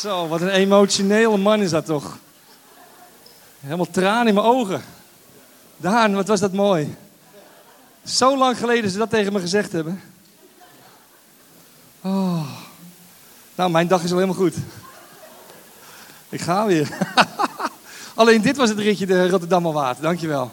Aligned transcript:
Zo, 0.00 0.28
wat 0.28 0.40
een 0.40 0.48
emotionele 0.48 1.36
man 1.36 1.62
is 1.62 1.70
dat 1.70 1.86
toch. 1.86 2.18
Helemaal 3.60 3.90
tranen 3.90 4.26
in 4.26 4.34
mijn 4.34 4.46
ogen. 4.46 4.82
Daan, 5.76 6.14
wat 6.14 6.28
was 6.28 6.40
dat 6.40 6.52
mooi. 6.52 6.96
Zo 8.04 8.38
lang 8.38 8.58
geleden 8.58 8.90
ze 8.90 8.98
dat 8.98 9.10
tegen 9.10 9.32
me 9.32 9.40
gezegd 9.40 9.72
hebben. 9.72 10.02
Oh. 12.00 12.48
Nou, 13.54 13.70
mijn 13.70 13.88
dag 13.88 14.02
is 14.02 14.10
al 14.10 14.18
helemaal 14.18 14.42
goed. 14.42 14.54
Ik 16.28 16.40
ga 16.40 16.66
weer. 16.66 16.88
Alleen 18.14 18.42
dit 18.42 18.56
was 18.56 18.68
het 18.68 18.78
ritje 18.78 19.06
de 19.06 19.28
Rotterdam 19.28 19.66
al 19.66 19.72
waard. 19.72 20.00
Dankjewel. 20.00 20.50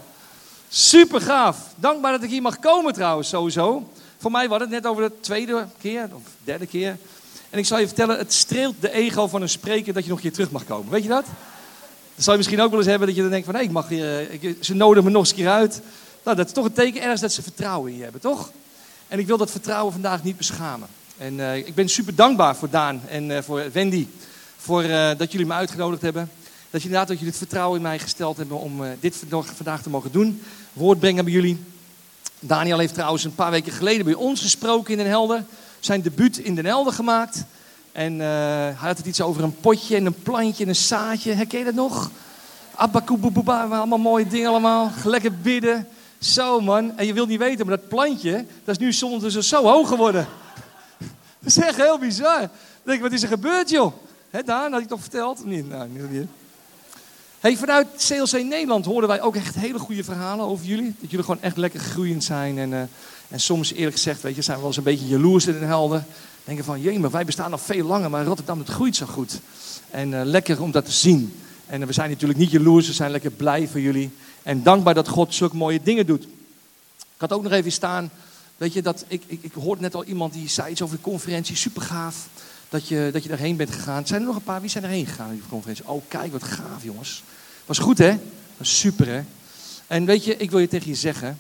Super 0.70 1.22
gaaf. 1.22 1.58
Dankbaar 1.76 2.12
dat 2.12 2.24
ik 2.24 2.30
hier 2.30 2.42
mag 2.42 2.60
komen 2.60 2.94
trouwens, 2.94 3.30
sowieso. 3.30 3.92
Voor 4.18 4.32
mij 4.32 4.50
was 4.50 4.60
het 4.60 4.70
net 4.70 4.86
over 4.86 5.10
de 5.10 5.20
tweede 5.20 5.68
keer, 5.80 6.10
of 6.14 6.22
derde 6.44 6.66
keer. 6.66 6.98
En 7.50 7.60
ik 7.60 7.66
zal 7.66 7.80
je 7.80 7.86
vertellen, 7.86 8.18
het 8.18 8.34
streelt 8.34 8.76
de 8.80 8.92
ego 8.92 9.28
van 9.28 9.42
een 9.42 9.50
spreker 9.50 9.94
dat 9.94 10.04
je 10.04 10.10
nog 10.10 10.18
een 10.18 10.24
keer 10.24 10.34
terug 10.34 10.52
mag 10.52 10.66
komen. 10.66 10.92
Weet 10.92 11.04
je 11.04 11.10
dat? 11.10 11.26
Dat 12.16 12.24
zal 12.24 12.34
je 12.34 12.40
misschien 12.40 12.62
ook 12.62 12.70
wel 12.70 12.80
eens 12.80 12.90
hebben 12.90 13.08
dat 13.08 13.16
je 13.16 13.22
dan 13.22 13.32
denkt 13.32 13.46
van, 13.46 13.56
hé, 13.56 13.62
ik 13.62 13.72
mag 13.72 13.88
weer, 13.88 14.20
eh, 14.20 14.34
ik, 14.44 14.58
ze 14.60 14.74
nodigen 14.74 15.04
me 15.04 15.10
nog 15.10 15.22
eens 15.22 15.30
een 15.30 15.36
keer 15.36 15.50
uit. 15.50 15.82
Nou, 16.24 16.38
dat 16.38 16.46
is 16.46 16.54
toch 16.54 16.66
een 16.66 16.74
teken 16.74 17.02
ergens 17.02 17.22
dat 17.22 17.34
ze 17.34 17.42
vertrouwen 17.42 17.92
in 17.92 17.98
je 17.98 18.04
hebben, 18.04 18.22
toch? 18.22 18.52
En 19.08 19.20
ik 19.20 19.28
wil 19.28 19.38
dat 19.38 19.52
vertrouwen 19.52 19.94
vandaag 19.94 20.24
niet 20.24 20.38
beschamen. 20.38 20.88
En 21.18 21.34
uh, 21.34 21.56
ik 21.56 21.76
ben 21.76 21.90
super 21.90 22.16
dankbaar 22.16 22.56
voor 22.56 22.70
Daan 22.70 23.02
en 23.08 23.44
voor 23.44 23.64
Wendy, 23.72 24.08
voor 24.58 24.84
dat 25.18 25.32
jullie 25.32 25.48
me 25.48 25.54
uitgenodigd 25.54 26.02
hebben. 26.02 26.30
Dat 26.70 26.82
je 26.82 26.88
inderdaad 26.88 27.08
dat 27.08 27.18
jullie 27.18 27.34
het 27.34 27.42
vertrouwen 27.42 27.78
in 27.78 27.84
mij 27.84 28.00
gesteld 28.00 28.38
hebben 28.38 28.60
om 28.60 28.82
dit 29.00 29.24
vandaag 29.56 29.82
te 29.82 29.90
mogen 29.90 30.12
doen. 30.12 30.42
Woord 30.74 31.00
brengen 31.00 31.24
bij 31.24 31.34
jullie. 31.34 31.64
Daniel 32.40 32.80
heeft 32.80 32.94
trouwens 32.94 33.24
een 33.24 33.36
paar 33.36 33.52
weken 33.52 33.72
geleden 33.72 34.06
bij 34.06 34.14
ons 34.14 34.42
gesproken 34.42 34.92
in 34.92 34.98
Den 34.98 35.08
Helder. 35.08 35.44
Zijn 35.88 36.02
debuut 36.02 36.38
in 36.38 36.56
Den 36.56 36.66
Helder 36.66 36.94
gemaakt. 36.94 37.44
En 37.92 38.20
hij 38.20 38.74
had 38.78 38.98
het 38.98 39.06
iets 39.06 39.22
over 39.22 39.44
een 39.44 39.60
potje 39.60 39.96
en 39.96 40.06
een 40.06 40.22
plantje 40.24 40.64
en 40.64 40.70
een 40.70 40.76
zaadje. 40.76 41.34
Herken 41.34 41.60
je 41.60 41.66
dat 41.66 41.74
nog? 41.74 42.12
Abakubububa, 42.76 43.64
allemaal 43.64 43.98
mooie 43.98 44.28
dingen 44.28 44.50
allemaal. 44.50 44.92
Lekker 45.04 45.38
bidden. 45.38 45.88
Zo 46.20 46.60
man. 46.60 46.98
En 46.98 47.06
je 47.06 47.14
wilt 47.14 47.28
niet 47.28 47.40
weten, 47.40 47.66
maar 47.66 47.78
dat 47.78 47.88
plantje, 47.88 48.46
dat 48.64 48.76
is 48.76 48.78
nu 48.78 48.94
soms 48.94 49.38
zo 49.38 49.64
hoog 49.64 49.88
geworden. 49.88 50.28
Dat 51.40 51.50
is 51.50 51.58
echt 51.58 51.78
heel 51.78 51.98
bizar. 51.98 52.50
Denk 52.84 52.98
ik, 52.98 53.02
wat 53.02 53.12
is 53.12 53.22
er 53.22 53.28
gebeurd, 53.28 53.70
joh? 53.70 53.94
Hè, 54.30 54.44
Daan, 54.44 54.72
had 54.72 54.82
ik 54.82 54.88
toch 54.88 55.02
verteld? 55.02 55.46
Nee, 55.46 55.64
nou, 55.64 55.90
niet. 55.90 56.28
Hey, 57.40 57.58
vanuit 57.58 57.88
CLC 58.08 58.44
Nederland 58.44 58.86
hoorden 58.86 59.10
wij 59.10 59.22
ook 59.22 59.36
echt 59.36 59.56
hele 59.56 59.80
goede 59.80 60.04
verhalen 60.04 60.46
over 60.46 60.66
jullie. 60.66 60.96
Dat 61.00 61.10
jullie 61.10 61.26
gewoon 61.26 61.42
echt 61.42 61.58
lekker 61.58 61.80
groeiend 61.80 62.24
zijn. 62.24 62.58
En, 62.58 62.72
uh, 62.72 62.82
en 63.28 63.40
soms 63.40 63.74
eerlijk 63.74 63.96
gezegd, 63.96 64.22
weet 64.22 64.36
je, 64.36 64.42
zijn 64.42 64.56
we 64.56 64.62
wel 64.62 64.72
eens 64.72 64.78
een 64.78 64.92
beetje 64.92 65.08
jaloers 65.08 65.48
in 65.48 65.60
de 65.60 65.66
helden. 65.66 66.06
Denken 66.44 66.66
van, 66.66 66.82
jee, 66.82 67.00
maar 67.00 67.12
wij 67.12 67.26
bestaan 67.26 67.52
nog 67.52 67.62
veel 67.62 67.86
langer, 67.86 68.10
maar 68.10 68.26
Rotterdam, 68.26 68.66
groeit 68.66 68.96
zo 68.96 69.06
goed. 69.06 69.40
En 69.90 70.12
uh, 70.12 70.22
lekker 70.24 70.62
om 70.62 70.72
dat 70.72 70.86
te 70.86 70.92
zien. 70.92 71.34
En 71.66 71.82
uh, 71.82 71.88
we 71.88 71.94
zijn 71.94 72.10
natuurlijk 72.10 72.40
niet 72.40 72.52
jaloers, 72.52 72.88
we 72.88 72.94
zijn 72.94 73.12
lekker 73.12 73.32
blij 73.32 73.68
voor 73.68 73.82
jullie. 73.82 74.12
En 74.44 74.64
dankbaar 74.64 74.94
dat 74.94 75.08
God 75.08 75.36
zulke 75.36 75.56
mooie 75.56 75.82
dingen 75.84 76.06
doet. 76.06 76.24
Ik 76.98 77.24
had 77.24 77.34
ook 77.34 77.44
nog 77.44 77.52
even 77.52 77.72
staan 77.72 78.12
Weet 78.58 78.74
je, 78.74 78.82
dat, 78.82 79.06
ik, 79.08 79.24
ik, 79.28 79.44
ik 79.44 79.54
hoorde 79.54 79.82
net 79.82 79.96
al 79.96 80.04
iemand 80.04 80.34
die 80.34 80.50
zei 80.50 80.72
iets 80.72 80.82
over 80.82 80.96
de 80.96 81.02
conferentie. 81.02 81.56
Super 81.56 81.82
gaaf 81.82 82.28
dat 82.70 82.88
je, 82.88 83.10
dat 83.14 83.24
je 83.24 83.30
daarheen 83.30 83.56
bent 83.56 83.72
gegaan. 83.72 84.08
Zijn 84.08 84.22
er 84.22 84.28
nog 84.28 84.36
een 84.36 84.44
paar? 84.44 84.62
Wie 84.62 84.70
zijn 84.70 84.84
erheen 84.84 85.06
gegaan 85.06 85.30
in 85.30 85.36
die 85.36 85.50
conferentie? 85.50 85.88
Oh, 85.88 86.02
kijk, 86.08 86.32
wat 86.32 86.44
gaaf, 86.44 86.84
jongens. 86.84 87.24
Was 87.66 87.80
goed, 87.80 87.98
hè? 87.98 88.18
Was 88.58 88.80
super, 88.80 89.08
hè? 89.08 89.22
En 89.88 90.06
weet 90.06 90.24
je, 90.24 90.38
ik 90.38 90.52
wil 90.52 90.60
je 90.60 90.68
tegen 90.68 90.88
je 90.88 90.96
zeggen. 90.96 91.38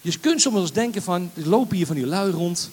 Je 0.00 0.18
kunt 0.18 0.40
soms 0.40 0.72
denken 0.72 1.02
van, 1.02 1.30
er 1.34 1.48
lopen 1.48 1.76
hier 1.76 1.86
van 1.86 1.96
die 1.96 2.06
lui 2.06 2.30
rond. 2.30 2.70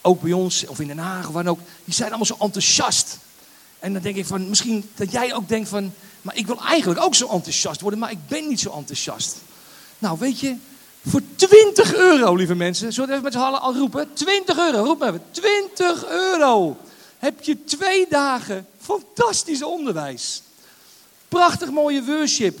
Ook 0.00 0.20
bij 0.20 0.32
ons, 0.32 0.66
of 0.66 0.80
in 0.80 0.86
Den 0.86 0.98
Haag, 0.98 1.26
of 1.26 1.32
waar 1.32 1.46
ook. 1.46 1.60
Die 1.84 1.94
zijn 1.94 2.08
allemaal 2.08 2.26
zo 2.26 2.36
enthousiast. 2.38 3.18
En 3.78 3.92
dan 3.92 4.02
denk 4.02 4.16
ik 4.16 4.26
van, 4.26 4.48
misschien 4.48 4.90
dat 4.94 5.12
jij 5.12 5.34
ook 5.34 5.48
denkt 5.48 5.68
van... 5.68 5.92
Maar 6.22 6.36
ik 6.36 6.46
wil 6.46 6.60
eigenlijk 6.60 7.00
ook 7.00 7.14
zo 7.14 7.28
enthousiast 7.28 7.80
worden, 7.80 8.00
maar 8.00 8.10
ik 8.10 8.26
ben 8.28 8.48
niet 8.48 8.60
zo 8.60 8.72
enthousiast. 8.72 9.36
Nou, 9.98 10.18
weet 10.18 10.40
je, 10.40 10.56
voor 11.06 11.20
20 11.34 11.94
euro, 11.94 12.34
lieve 12.34 12.54
mensen. 12.54 12.92
Zullen 12.92 13.08
we 13.08 13.14
even 13.14 13.24
met 13.24 13.32
z'n 13.32 13.38
allen 13.38 13.60
al 13.60 13.74
roepen? 13.74 14.08
20 14.12 14.58
euro, 14.58 14.84
roep 14.84 14.98
maar 14.98 15.08
even. 15.08 15.22
20 15.30 16.06
euro 16.06 16.76
heb 17.18 17.42
je 17.42 17.64
twee 17.64 18.06
dagen 18.08 18.66
fantastisch 18.80 19.62
onderwijs. 19.62 20.42
Prachtig 21.28 21.70
mooie 21.70 22.04
worship. 22.04 22.58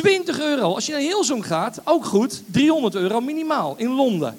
20 0.00 0.40
euro. 0.40 0.74
Als 0.74 0.86
je 0.86 0.92
naar 0.92 1.00
Hilsum 1.00 1.42
gaat, 1.42 1.80
ook 1.84 2.04
goed. 2.04 2.42
300 2.46 2.94
euro 2.94 3.20
minimaal 3.20 3.74
in 3.76 3.88
Londen. 3.88 4.38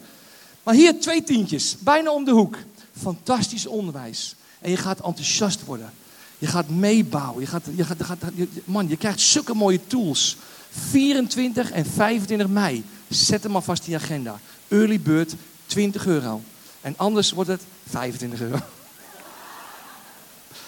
Maar 0.64 0.74
hier 0.74 1.00
twee 1.00 1.24
tientjes, 1.24 1.76
bijna 1.80 2.12
om 2.12 2.24
de 2.24 2.32
hoek. 2.32 2.58
Fantastisch 3.02 3.66
onderwijs. 3.66 4.36
En 4.60 4.70
je 4.70 4.78
gaat 4.78 5.00
enthousiast 5.00 5.66
worden. 5.66 5.94
Je 6.38 6.48
gaat 6.48 6.70
meebouwen. 6.70 7.42
Je 7.42 7.48
gaat, 7.48 7.64
je 7.76 7.84
gaat, 7.84 8.18
man, 8.64 8.88
je 8.88 8.98
krijgt 8.98 9.20
zulke 9.20 9.54
mooie 9.54 9.80
tools. 9.88 10.38
24 10.90 11.72
en 11.72 11.86
25 11.86 12.48
mei. 12.48 12.84
Zet 13.10 13.44
hem 13.44 13.56
alvast 13.56 13.86
in 13.86 13.92
je 13.92 13.98
agenda. 13.98 14.40
Early 14.68 15.00
bird 15.00 15.36
20 15.66 16.06
euro. 16.06 16.42
En 16.82 16.94
anders 16.98 17.32
wordt 17.32 17.50
het 17.50 17.62
25 17.90 18.42
euro. 18.42 18.58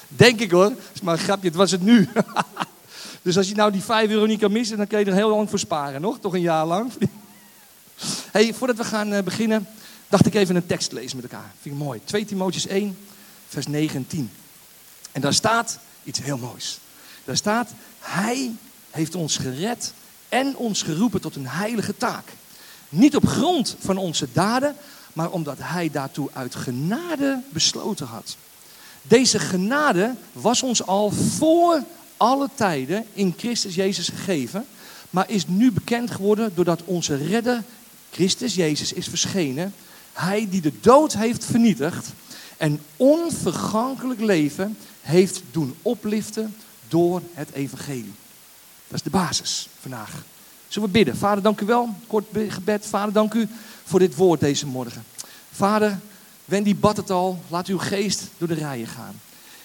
Denk 0.08 0.40
ik 0.40 0.52
hoor. 0.52 0.74
is 0.94 1.02
maar 1.02 1.14
een 1.14 1.20
grapje, 1.20 1.48
het 1.48 1.58
was 1.58 1.72
het 1.72 1.82
nu. 1.82 2.10
dus 3.24 3.38
als 3.38 3.48
je 3.48 3.56
nou 3.56 3.72
die 3.72 3.82
5 3.82 4.10
euro 4.10 4.26
niet 4.26 4.40
kan 4.40 4.52
missen, 4.52 4.78
dan 4.78 4.88
kun 4.88 5.00
je 5.00 5.06
er 5.06 5.14
heel 5.14 5.30
lang 5.30 5.50
voor 5.50 5.60
sparen, 5.60 6.02
nog? 6.02 6.20
Toch 6.20 6.34
een 6.34 6.42
jaar 6.42 6.66
lang? 6.66 6.92
hey, 8.32 8.54
voordat 8.54 8.78
we 8.78 8.84
gaan 8.84 9.14
eh, 9.14 9.24
beginnen, 9.24 9.68
dacht 10.10 10.26
ik 10.26 10.34
even 10.34 10.56
een 10.56 10.66
tekst 10.66 10.92
lezen 10.92 11.16
met 11.22 11.32
elkaar. 11.32 11.52
Vind 11.62 11.76
ik 11.76 11.82
mooi. 11.82 12.02
2 12.04 12.26
Timotheus 12.26 12.68
1, 12.68 12.98
vers 13.48 13.68
9 13.68 13.96
en 13.96 14.08
10. 14.08 14.32
En 15.12 15.22
daar 15.22 15.34
staat 15.34 15.80
iets 16.04 16.22
heel 16.22 16.38
moois. 16.38 16.80
Daar 17.26 17.38
staat, 17.38 17.70
hij 18.00 18.52
heeft 18.90 19.16
ons 19.16 19.38
gered 19.38 19.94
en 20.30 20.56
ons 20.56 20.82
geroepen 20.82 21.22
tot 21.22 21.36
een 21.36 21.48
heilige 21.48 21.98
taak. 21.98 22.26
Niet 22.90 23.16
op 23.16 23.28
grond 23.28 23.76
van 23.80 23.98
onze 23.98 24.28
daden, 24.34 24.76
maar 25.14 25.30
omdat 25.30 25.58
Hij 25.60 25.90
daartoe 25.92 26.30
uit 26.34 26.56
genade 26.56 27.42
besloten 27.50 28.08
had. 28.08 28.38
Deze 29.02 29.40
genade 29.40 30.16
was 30.32 30.64
ons 30.64 30.86
al 30.86 31.12
voor 31.12 31.84
alle 32.24 32.50
tijden 32.56 33.06
in 33.14 33.34
Christus 33.38 33.76
Jezus 33.76 34.08
gegeven, 34.08 34.66
maar 35.10 35.30
is 35.30 35.48
nu 35.48 35.72
bekend 35.72 36.12
geworden 36.12 36.52
doordat 36.56 36.84
onze 36.86 37.16
redder 37.16 37.64
Christus 38.12 38.56
Jezus 38.56 38.94
is 38.94 39.08
verschenen. 39.08 39.74
Hij 40.14 40.48
die 40.50 40.62
de 40.62 40.74
dood 40.82 41.14
heeft 41.14 41.46
vernietigd 41.46 42.10
en 42.58 42.80
onvergankelijk 42.98 44.20
leven 44.20 44.78
heeft 45.02 45.42
doen 45.52 45.76
opliften 45.82 46.56
door 46.88 47.22
het 47.34 47.52
evangelie. 47.52 48.14
Dat 48.88 48.98
is 48.98 49.02
de 49.02 49.10
basis 49.10 49.70
vandaag. 49.80 50.24
Zullen 50.68 50.88
we 50.88 50.94
bidden? 50.94 51.18
Vader, 51.18 51.44
dank 51.44 51.62
u 51.62 51.66
wel. 51.66 51.90
Kort 52.08 52.26
gebed. 52.48 52.86
Vader, 52.86 53.14
dank 53.14 53.34
u 53.34 53.48
voor 53.84 54.00
dit 54.00 54.16
woord 54.16 54.40
deze 54.40 54.66
morgen. 54.66 55.04
Vader, 55.52 56.00
Wendy 56.46 56.76
bad 56.76 56.98
het 56.98 57.10
al. 57.10 57.44
Laat 57.48 57.68
uw 57.68 57.78
geest 57.78 58.24
door 58.38 58.48
de 58.48 58.54
rijen 58.54 58.88
gaan. 58.88 59.20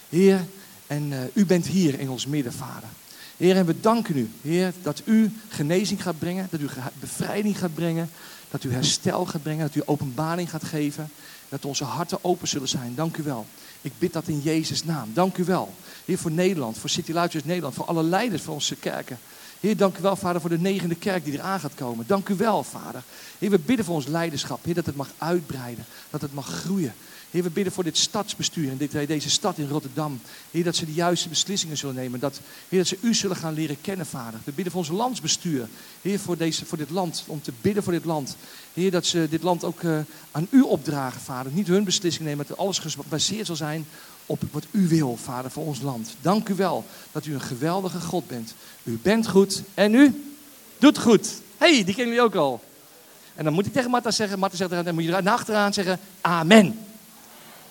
Heer, 0.09 0.45
en 0.89 1.11
uh, 1.11 1.17
u 1.33 1.45
bent 1.45 1.67
hier 1.67 1.99
in 1.99 2.09
ons 2.09 2.25
midden, 2.25 2.53
Vader. 2.53 2.89
Heer, 3.37 3.55
en 3.55 3.65
we 3.65 3.79
danken 3.79 4.17
u, 4.17 4.29
Heer, 4.41 4.73
dat 4.81 5.01
u 5.05 5.31
genezing 5.49 6.03
gaat 6.03 6.19
brengen, 6.19 6.47
dat 6.51 6.59
u 6.59 6.67
bevrijding 6.99 7.57
gaat 7.57 7.73
brengen, 7.73 8.09
dat 8.49 8.63
u 8.63 8.71
herstel 8.71 9.25
gaat 9.25 9.41
brengen, 9.41 9.65
dat 9.65 9.75
u 9.75 9.81
openbaring 9.85 10.49
gaat 10.49 10.63
geven, 10.63 11.09
dat 11.49 11.65
onze 11.65 11.83
harten 11.83 12.23
open 12.23 12.47
zullen 12.47 12.67
zijn. 12.67 12.95
Dank 12.95 13.17
u 13.17 13.23
wel. 13.23 13.45
Ik 13.81 13.91
bid 13.97 14.13
dat 14.13 14.27
in 14.27 14.39
Jezus' 14.39 14.83
naam. 14.83 15.09
Dank 15.13 15.37
u 15.37 15.43
wel. 15.43 15.73
Heer, 16.05 16.17
voor 16.17 16.31
Nederland, 16.31 16.77
voor 16.77 16.89
City 16.89 17.11
Luidjes 17.11 17.45
Nederland, 17.45 17.73
voor 17.75 17.85
alle 17.85 18.03
leiders 18.03 18.41
van 18.41 18.53
onze 18.53 18.75
kerken. 18.75 19.19
Heer, 19.59 19.77
dank 19.77 19.97
u 19.97 20.01
wel, 20.01 20.15
Vader, 20.15 20.41
voor 20.41 20.49
de 20.49 20.59
negende 20.59 20.95
kerk 20.95 21.25
die 21.25 21.33
eraan 21.33 21.59
gaat 21.59 21.75
komen. 21.75 22.07
Dank 22.07 22.29
u 22.29 22.35
wel, 22.35 22.63
Vader. 22.63 23.03
Heer, 23.37 23.49
we 23.49 23.59
bidden 23.59 23.85
voor 23.85 23.95
ons 23.95 24.07
leiderschap. 24.07 24.63
Heer, 24.63 24.73
dat 24.73 24.85
het 24.85 24.95
mag 24.95 25.09
uitbreiden, 25.17 25.85
dat 26.09 26.21
het 26.21 26.33
mag 26.33 26.47
groeien. 26.47 26.93
Heer, 27.31 27.43
we 27.43 27.49
bidden 27.49 27.73
voor 27.73 27.83
dit 27.83 27.97
stadsbestuur 27.97 28.69
en 28.69 28.77
dit, 28.77 28.95
eh, 28.95 29.07
deze 29.07 29.29
stad 29.29 29.57
in 29.57 29.67
Rotterdam. 29.67 30.21
Heer, 30.51 30.63
dat 30.63 30.75
ze 30.75 30.85
de 30.85 30.93
juiste 30.93 31.29
beslissingen 31.29 31.77
zullen 31.77 31.95
nemen. 31.95 32.19
Dat, 32.19 32.39
heer, 32.69 32.79
dat 32.79 32.87
ze 32.87 32.97
u 33.01 33.13
zullen 33.13 33.35
gaan 33.35 33.53
leren 33.53 33.81
kennen, 33.81 34.05
Vader. 34.05 34.39
We 34.43 34.51
bidden 34.51 34.71
voor 34.71 34.81
ons 34.81 34.91
landsbestuur. 34.91 35.67
Heer, 36.01 36.19
voor, 36.19 36.37
deze, 36.37 36.65
voor 36.65 36.77
dit 36.77 36.89
land, 36.89 37.23
om 37.27 37.41
te 37.41 37.53
bidden 37.61 37.83
voor 37.83 37.93
dit 37.93 38.05
land. 38.05 38.35
Heer, 38.73 38.91
dat 38.91 39.05
ze 39.05 39.27
dit 39.29 39.43
land 39.43 39.63
ook 39.63 39.81
uh, 39.81 39.99
aan 40.31 40.47
u 40.49 40.61
opdragen, 40.61 41.21
Vader. 41.21 41.51
Niet 41.51 41.67
hun 41.67 41.83
beslissingen 41.83 42.29
nemen, 42.29 42.45
dat 42.47 42.57
alles 42.57 42.79
gebaseerd 42.79 43.45
zal 43.45 43.55
zijn 43.55 43.85
op 44.29 44.41
wat 44.51 44.65
u 44.71 44.87
wil, 44.87 45.17
Vader, 45.23 45.51
voor 45.51 45.65
ons 45.65 45.81
land. 45.81 46.15
Dank 46.21 46.49
u 46.49 46.55
wel 46.55 46.85
dat 47.11 47.25
u 47.25 47.33
een 47.33 47.41
geweldige 47.41 48.01
God 48.01 48.27
bent. 48.27 48.53
U 48.83 48.99
bent 49.01 49.27
goed 49.27 49.61
en 49.73 49.93
u 49.93 50.33
doet 50.77 50.97
goed. 50.97 51.41
hey, 51.57 51.83
die 51.83 51.95
kennen 51.95 52.15
jullie 52.15 52.21
ook 52.21 52.35
al. 52.35 52.63
En 53.35 53.43
dan 53.43 53.53
moet 53.53 53.65
ik 53.65 53.73
tegen 53.73 53.89
Martha 53.89 54.11
zeggen, 54.11 54.39
Martha 54.39 54.57
zegt, 54.57 54.85
dan 54.85 54.93
moet 54.93 55.03
je 55.03 55.09
naar 55.09 55.29
achteraan 55.29 55.73
zeggen, 55.73 55.99
amen. 56.21 56.79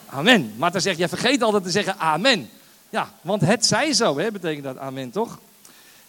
Amen. 0.07 0.53
Martha 0.57 0.79
zegt, 0.79 0.99
jij 0.99 1.09
vergeet 1.09 1.43
altijd 1.43 1.63
te 1.63 1.71
zeggen 1.71 1.99
amen. 1.99 2.49
Ja, 2.91 3.13
want 3.21 3.41
het 3.41 3.67
zij 3.67 3.93
zo, 3.93 4.19
hè, 4.19 4.33
betekent 4.33 4.65
dat 4.65 4.79
amen, 4.79 5.11
toch? 5.11 5.39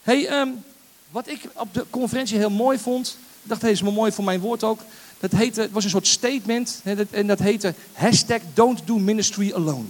hey, 0.01 0.39
um, 0.39 0.63
wat 1.11 1.27
ik 1.27 1.41
op 1.53 1.73
de 1.73 1.85
conferentie 1.89 2.37
heel 2.37 2.49
mooi 2.49 2.77
vond, 2.77 3.17
ik 3.43 3.49
dacht, 3.49 3.61
hij 3.61 3.71
is 3.71 3.81
mooi 3.81 4.11
voor 4.11 4.23
mijn 4.23 4.39
woord 4.39 4.63
ook. 4.63 4.79
Dat 5.19 5.31
heette, 5.31 5.61
het 5.61 5.71
was 5.71 5.83
een 5.83 5.89
soort 5.89 6.07
statement 6.07 6.79
hè, 6.83 7.05
en 7.11 7.27
dat 7.27 7.39
heette 7.39 7.73
hashtag 7.93 8.39
don't 8.53 8.81
do 8.85 8.97
ministry 8.97 9.53
alone. 9.53 9.85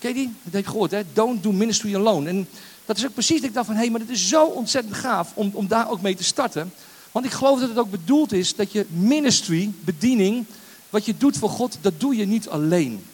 Ken 0.00 0.14
die? 0.14 0.32
Dat 0.42 0.52
heb 0.52 0.64
je 0.64 0.70
gehoord, 0.70 0.90
hè? 0.90 1.02
Don't 1.12 1.42
do 1.42 1.52
ministry 1.52 1.94
alone. 1.94 2.28
En 2.28 2.48
dat 2.84 2.96
is 2.96 3.06
ook 3.06 3.12
precies 3.12 3.40
dat 3.40 3.48
ik 3.48 3.54
dacht 3.54 3.66
van, 3.66 3.74
hé, 3.74 3.80
hey, 3.80 3.90
maar 3.90 4.00
het 4.00 4.10
is 4.10 4.28
zo 4.28 4.44
ontzettend 4.44 4.94
gaaf 4.94 5.32
om, 5.34 5.50
om 5.54 5.68
daar 5.68 5.90
ook 5.90 6.00
mee 6.00 6.14
te 6.14 6.24
starten. 6.24 6.72
Want 7.12 7.24
ik 7.24 7.32
geloof 7.32 7.60
dat 7.60 7.68
het 7.68 7.78
ook 7.78 7.90
bedoeld 7.90 8.32
is 8.32 8.54
dat 8.54 8.72
je 8.72 8.86
ministry, 8.88 9.72
bediening, 9.80 10.44
wat 10.90 11.04
je 11.04 11.16
doet 11.16 11.38
voor 11.38 11.50
God, 11.50 11.78
dat 11.80 12.00
doe 12.00 12.16
je 12.16 12.26
niet 12.26 12.48
alleen. 12.48 13.04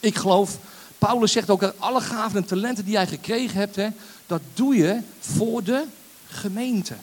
Ik 0.00 0.16
geloof, 0.16 0.58
Paulus 0.98 1.32
zegt 1.32 1.50
ook, 1.50 1.74
alle 1.78 2.00
gaven 2.00 2.36
en 2.36 2.44
talenten 2.44 2.84
die 2.84 2.92
jij 2.92 3.06
gekregen 3.06 3.58
hebt, 3.58 3.76
hè, 3.76 3.88
dat 4.26 4.40
doe 4.54 4.76
je 4.76 5.00
voor 5.20 5.64
de 5.64 5.84
gemeente. 6.26 6.94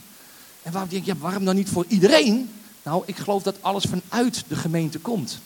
En 0.63 0.72
waarom 0.72 0.90
denk 0.90 1.06
je, 1.06 1.12
ja, 1.13 1.18
waarom 1.18 1.46
dan 1.46 1.56
niet 1.56 1.69
voor 1.69 1.86
iedereen? 1.88 2.50
Nou, 2.84 3.04
ik 3.06 3.18
geloof 3.18 3.44
dat 3.44 3.56
alles 3.62 3.86
vanuit 3.90 4.44
de 4.48 4.56
gemeente 4.56 5.00
komt. 5.00 5.40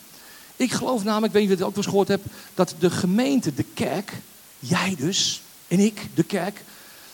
Ik 0.56 0.72
geloof 0.72 1.04
namelijk, 1.04 1.34
weet 1.34 1.42
je 1.42 1.48
of 1.48 1.58
je 1.58 1.64
het 1.64 1.68
ook 1.68 1.76
wel 1.76 1.84
eens 1.84 1.92
gehoord 1.92 2.08
hebt, 2.08 2.26
dat 2.54 2.76
de 2.80 2.90
gemeente, 2.90 3.54
de 3.54 3.66
kerk, 3.74 4.12
jij 4.60 4.96
dus 4.98 5.42
en 5.68 5.80
ik, 5.80 6.08
de 6.14 6.24
kerk, 6.24 6.64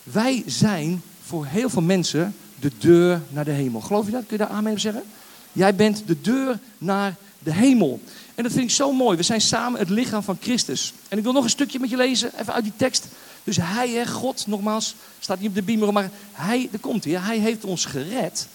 wij 0.03 0.43
zijn 0.45 1.01
voor 1.25 1.45
heel 1.45 1.69
veel 1.69 1.81
mensen 1.81 2.35
de 2.59 2.71
deur 2.77 3.21
naar 3.29 3.45
de 3.45 3.51
hemel. 3.51 3.81
Geloof 3.81 4.05
je 4.05 4.11
dat? 4.11 4.25
Kun 4.27 4.37
je 4.37 4.43
daar 4.43 4.53
aan 4.53 4.63
mee 4.63 4.79
zeggen? 4.79 5.03
Jij 5.51 5.75
bent 5.75 6.03
de 6.05 6.21
deur 6.21 6.59
naar 6.77 7.15
de 7.39 7.53
hemel. 7.53 7.99
En 8.35 8.43
dat 8.43 8.51
vind 8.51 8.63
ik 8.63 8.75
zo 8.75 8.93
mooi. 8.93 9.17
We 9.17 9.23
zijn 9.23 9.41
samen 9.41 9.79
het 9.79 9.89
lichaam 9.89 10.23
van 10.23 10.37
Christus. 10.41 10.93
En 11.07 11.17
ik 11.17 11.23
wil 11.23 11.33
nog 11.33 11.43
een 11.43 11.49
stukje 11.49 11.79
met 11.79 11.89
je 11.89 11.97
lezen, 11.97 12.31
even 12.39 12.53
uit 12.53 12.63
die 12.63 12.73
tekst. 12.75 13.07
Dus 13.43 13.57
hij, 13.61 13.89
hè, 13.89 14.07
God, 14.07 14.47
nogmaals, 14.47 14.95
staat 15.19 15.39
niet 15.39 15.49
op 15.49 15.55
de 15.55 15.61
beamer, 15.61 15.93
maar 15.93 16.09
hij, 16.31 16.69
er 16.71 16.79
komt 16.79 17.03
hij, 17.03 17.13
hij 17.13 17.37
heeft 17.37 17.65
ons 17.65 17.85
gered. 17.85 18.47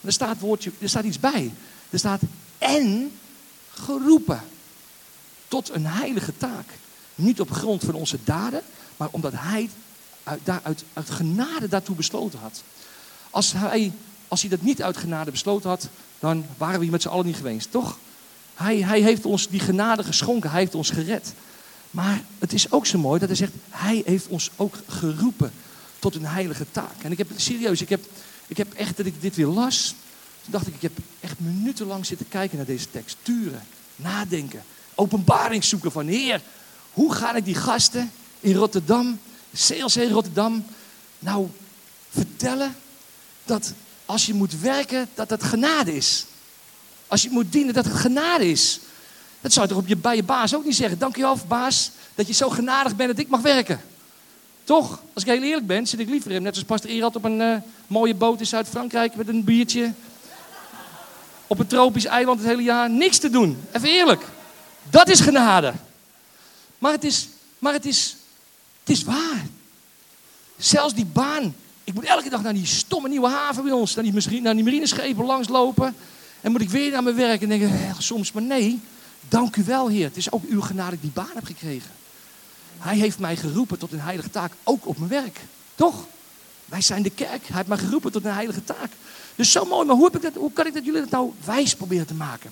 Er 0.00 0.12
staat, 0.12 0.40
woordje, 0.40 0.70
er 0.78 0.88
staat 0.88 1.04
iets 1.04 1.20
bij. 1.20 1.50
Er 1.90 1.98
staat 1.98 2.20
en 2.58 3.10
geroepen 3.84 4.40
tot 5.48 5.70
een 5.74 5.86
heilige 5.86 6.36
taak. 6.36 6.66
Niet 7.14 7.40
op 7.40 7.50
grond 7.50 7.84
van 7.84 7.94
onze 7.94 8.18
daden, 8.24 8.62
maar 8.96 9.08
omdat 9.10 9.32
hij 9.36 9.70
uit, 10.22 10.40
uit, 10.62 10.84
uit 10.92 11.10
genade 11.10 11.68
daartoe 11.68 11.96
besloten 11.96 12.38
had. 12.38 12.62
Als 13.30 13.52
hij, 13.52 13.92
als 14.28 14.40
hij 14.40 14.50
dat 14.50 14.62
niet 14.62 14.82
uit 14.82 14.96
genade 14.96 15.30
besloten 15.30 15.68
had, 15.68 15.88
dan 16.18 16.44
waren 16.56 16.76
we 16.76 16.82
hier 16.82 16.92
met 16.92 17.02
z'n 17.02 17.08
allen 17.08 17.26
niet 17.26 17.36
geweest, 17.36 17.70
toch? 17.70 17.98
Hij, 18.54 18.76
hij 18.76 19.00
heeft 19.00 19.24
ons 19.24 19.48
die 19.48 19.60
genade 19.60 20.04
geschonken, 20.04 20.50
hij 20.50 20.60
heeft 20.60 20.74
ons 20.74 20.90
gered. 20.90 21.32
Maar 21.90 22.22
het 22.38 22.52
is 22.52 22.72
ook 22.72 22.86
zo 22.86 22.98
mooi 22.98 23.18
dat 23.18 23.28
hij 23.28 23.36
zegt, 23.36 23.52
hij 23.70 24.02
heeft 24.04 24.28
ons 24.28 24.50
ook 24.56 24.74
geroepen 24.86 25.52
tot 25.98 26.14
een 26.14 26.26
heilige 26.26 26.66
taak. 26.70 27.02
En 27.02 27.12
ik 27.12 27.18
heb 27.18 27.28
serieus, 27.36 27.80
ik 27.80 27.88
heb, 27.88 28.04
ik 28.46 28.56
heb 28.56 28.72
echt 28.72 28.96
dat 28.96 29.06
ik 29.06 29.20
dit 29.20 29.36
weer 29.36 29.46
las. 29.46 29.94
Toen 30.42 30.52
dacht 30.52 30.66
ik, 30.66 30.74
ik 30.74 30.82
heb 30.82 30.92
echt 31.20 31.40
minutenlang 31.40 32.06
zitten 32.06 32.28
kijken 32.28 32.56
naar 32.56 32.66
deze 32.66 32.90
tekst. 32.90 33.16
Turen, 33.22 33.62
nadenken, 33.96 34.62
openbaring 34.94 35.64
zoeken 35.64 35.92
van 35.92 36.06
Heer, 36.06 36.40
hoe 36.92 37.14
ga 37.14 37.34
ik 37.34 37.44
die 37.44 37.54
gasten 37.54 38.12
in 38.40 38.54
Rotterdam, 38.54 39.20
CLC 39.54 40.10
Rotterdam, 40.10 40.64
nou 41.18 41.48
vertellen 42.10 42.76
dat 43.44 43.72
als 44.04 44.26
je 44.26 44.34
moet 44.34 44.60
werken, 44.60 45.08
dat 45.14 45.30
het 45.30 45.42
genade 45.42 45.96
is. 45.96 46.24
Als 47.06 47.22
je 47.22 47.30
moet 47.30 47.52
dienen, 47.52 47.74
dat 47.74 47.84
het 47.84 47.94
genade 47.94 48.50
is. 48.50 48.80
Dat 49.40 49.52
zou 49.52 49.66
je 49.66 49.72
toch 49.72 49.82
op 49.82 49.88
je, 49.88 49.96
bij 49.96 50.16
je 50.16 50.22
baas 50.22 50.54
ook 50.54 50.64
niet 50.64 50.76
zeggen. 50.76 50.98
Dankjewel, 50.98 51.38
baas, 51.48 51.90
dat 52.14 52.26
je 52.26 52.32
zo 52.32 52.50
genadig 52.50 52.96
bent 52.96 53.10
dat 53.10 53.18
ik 53.18 53.28
mag 53.28 53.40
werken. 53.40 53.80
Toch? 54.64 55.02
Als 55.12 55.24
ik 55.24 55.30
heel 55.30 55.42
eerlijk 55.42 55.66
ben, 55.66 55.86
zit 55.86 56.00
ik 56.00 56.08
liever 56.08 56.30
in. 56.30 56.42
Net 56.42 56.54
zoals 56.54 56.68
Pastor 56.68 56.90
Erad 56.90 57.16
op 57.16 57.24
een 57.24 57.40
uh, 57.40 57.56
mooie 57.86 58.14
boot 58.14 58.40
in 58.40 58.46
Zuid-Frankrijk 58.46 59.14
met 59.14 59.28
een 59.28 59.44
biertje. 59.44 59.92
Op 61.50 61.58
een 61.58 61.66
tropisch 61.66 62.04
eiland 62.04 62.38
het 62.38 62.48
hele 62.48 62.62
jaar. 62.62 62.90
Niks 62.90 63.18
te 63.18 63.30
doen. 63.30 63.58
Even 63.72 63.88
eerlijk. 63.88 64.24
Dat 64.90 65.08
is 65.08 65.20
genade. 65.20 65.72
Maar 66.78 66.92
het 66.92 67.04
is, 67.04 67.28
maar 67.58 67.72
het 67.72 67.86
is, 67.86 68.16
het 68.80 68.96
is 68.96 69.04
waar. 69.04 69.46
Zelfs 70.56 70.94
die 70.94 71.04
baan. 71.04 71.54
Ik 71.84 71.94
moet 71.94 72.04
elke 72.04 72.28
dag 72.28 72.42
naar 72.42 72.54
die 72.54 72.66
stomme 72.66 73.08
nieuwe 73.08 73.28
haven 73.28 73.62
bij 73.62 73.72
ons, 73.72 73.94
naar 73.94 74.04
die, 74.04 74.40
naar 74.40 74.54
die 74.54 74.64
marineschepen 74.64 75.24
langslopen. 75.24 75.96
En 76.40 76.52
moet 76.52 76.60
ik 76.60 76.70
weer 76.70 76.90
naar 76.90 77.02
mijn 77.02 77.16
werk 77.16 77.42
en 77.42 77.48
denken, 77.48 77.68
eh, 77.68 77.98
soms, 77.98 78.32
maar 78.32 78.42
nee, 78.42 78.80
dank 79.28 79.56
u 79.56 79.64
wel, 79.64 79.88
Heer. 79.88 80.04
Het 80.04 80.16
is 80.16 80.32
ook 80.32 80.44
uw 80.48 80.60
genade 80.60 80.84
dat 80.84 80.94
ik 80.94 81.02
die 81.02 81.10
baan 81.10 81.34
heb 81.34 81.44
gekregen. 81.44 81.90
Hij 82.78 82.96
heeft 82.96 83.18
mij 83.18 83.36
geroepen 83.36 83.78
tot 83.78 83.92
een 83.92 84.00
heilige 84.00 84.30
taak, 84.30 84.52
ook 84.62 84.86
op 84.86 84.98
mijn 84.98 85.10
werk. 85.10 85.40
Toch? 85.74 86.06
Wij 86.70 86.80
zijn 86.80 87.02
de 87.02 87.10
kerk. 87.10 87.46
Hij 87.46 87.56
heeft 87.56 87.68
mij 87.68 87.78
geroepen 87.78 88.12
tot 88.12 88.24
een 88.24 88.32
heilige 88.32 88.64
taak. 88.64 88.92
Dus 89.34 89.52
zo 89.52 89.64
mooi, 89.64 89.86
maar 89.86 89.96
hoe, 89.96 90.04
heb 90.04 90.16
ik 90.16 90.22
dat, 90.22 90.34
hoe 90.34 90.52
kan 90.52 90.66
ik 90.66 90.74
dat 90.74 90.84
jullie 90.84 91.00
dat 91.00 91.10
nou 91.10 91.32
wijs 91.44 91.74
proberen 91.74 92.06
te 92.06 92.14
maken? 92.14 92.50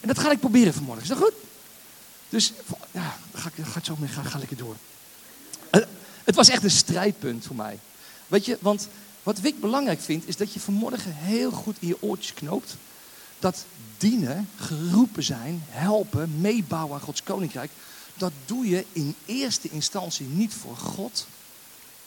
En 0.00 0.08
dat 0.08 0.18
ga 0.18 0.30
ik 0.30 0.40
proberen 0.40 0.74
vanmorgen. 0.74 1.02
Is 1.02 1.08
dat 1.08 1.18
goed? 1.18 1.32
Dus 2.28 2.52
ja, 2.90 3.16
ga 3.34 3.50
ik, 3.54 3.64
ga 3.64 3.80
zo 3.82 3.96
mee, 3.98 4.08
ga, 4.08 4.22
ga 4.22 4.38
lekker 4.38 4.56
door. 4.56 4.76
Uh, 5.70 5.82
het 6.24 6.34
was 6.34 6.48
echt 6.48 6.64
een 6.64 6.70
strijdpunt 6.70 7.46
voor 7.46 7.56
mij. 7.56 7.78
Weet 8.26 8.44
je, 8.44 8.58
want 8.60 8.88
wat 9.22 9.38
ik 9.42 9.60
belangrijk 9.60 10.00
vind, 10.00 10.28
is 10.28 10.36
dat 10.36 10.52
je 10.52 10.60
vanmorgen 10.60 11.14
heel 11.14 11.50
goed 11.50 11.76
in 11.78 11.88
je 11.88 12.02
oortjes 12.02 12.34
knoopt. 12.34 12.76
Dat 13.38 13.64
dienen, 13.98 14.48
geroepen 14.56 15.22
zijn, 15.22 15.64
helpen, 15.68 16.40
meebouwen 16.40 16.94
aan 16.94 17.00
Gods 17.00 17.22
koninkrijk. 17.22 17.70
Dat 18.14 18.32
doe 18.46 18.68
je 18.68 18.84
in 18.92 19.14
eerste 19.24 19.70
instantie 19.70 20.26
niet 20.26 20.54
voor 20.54 20.76
God, 20.76 21.26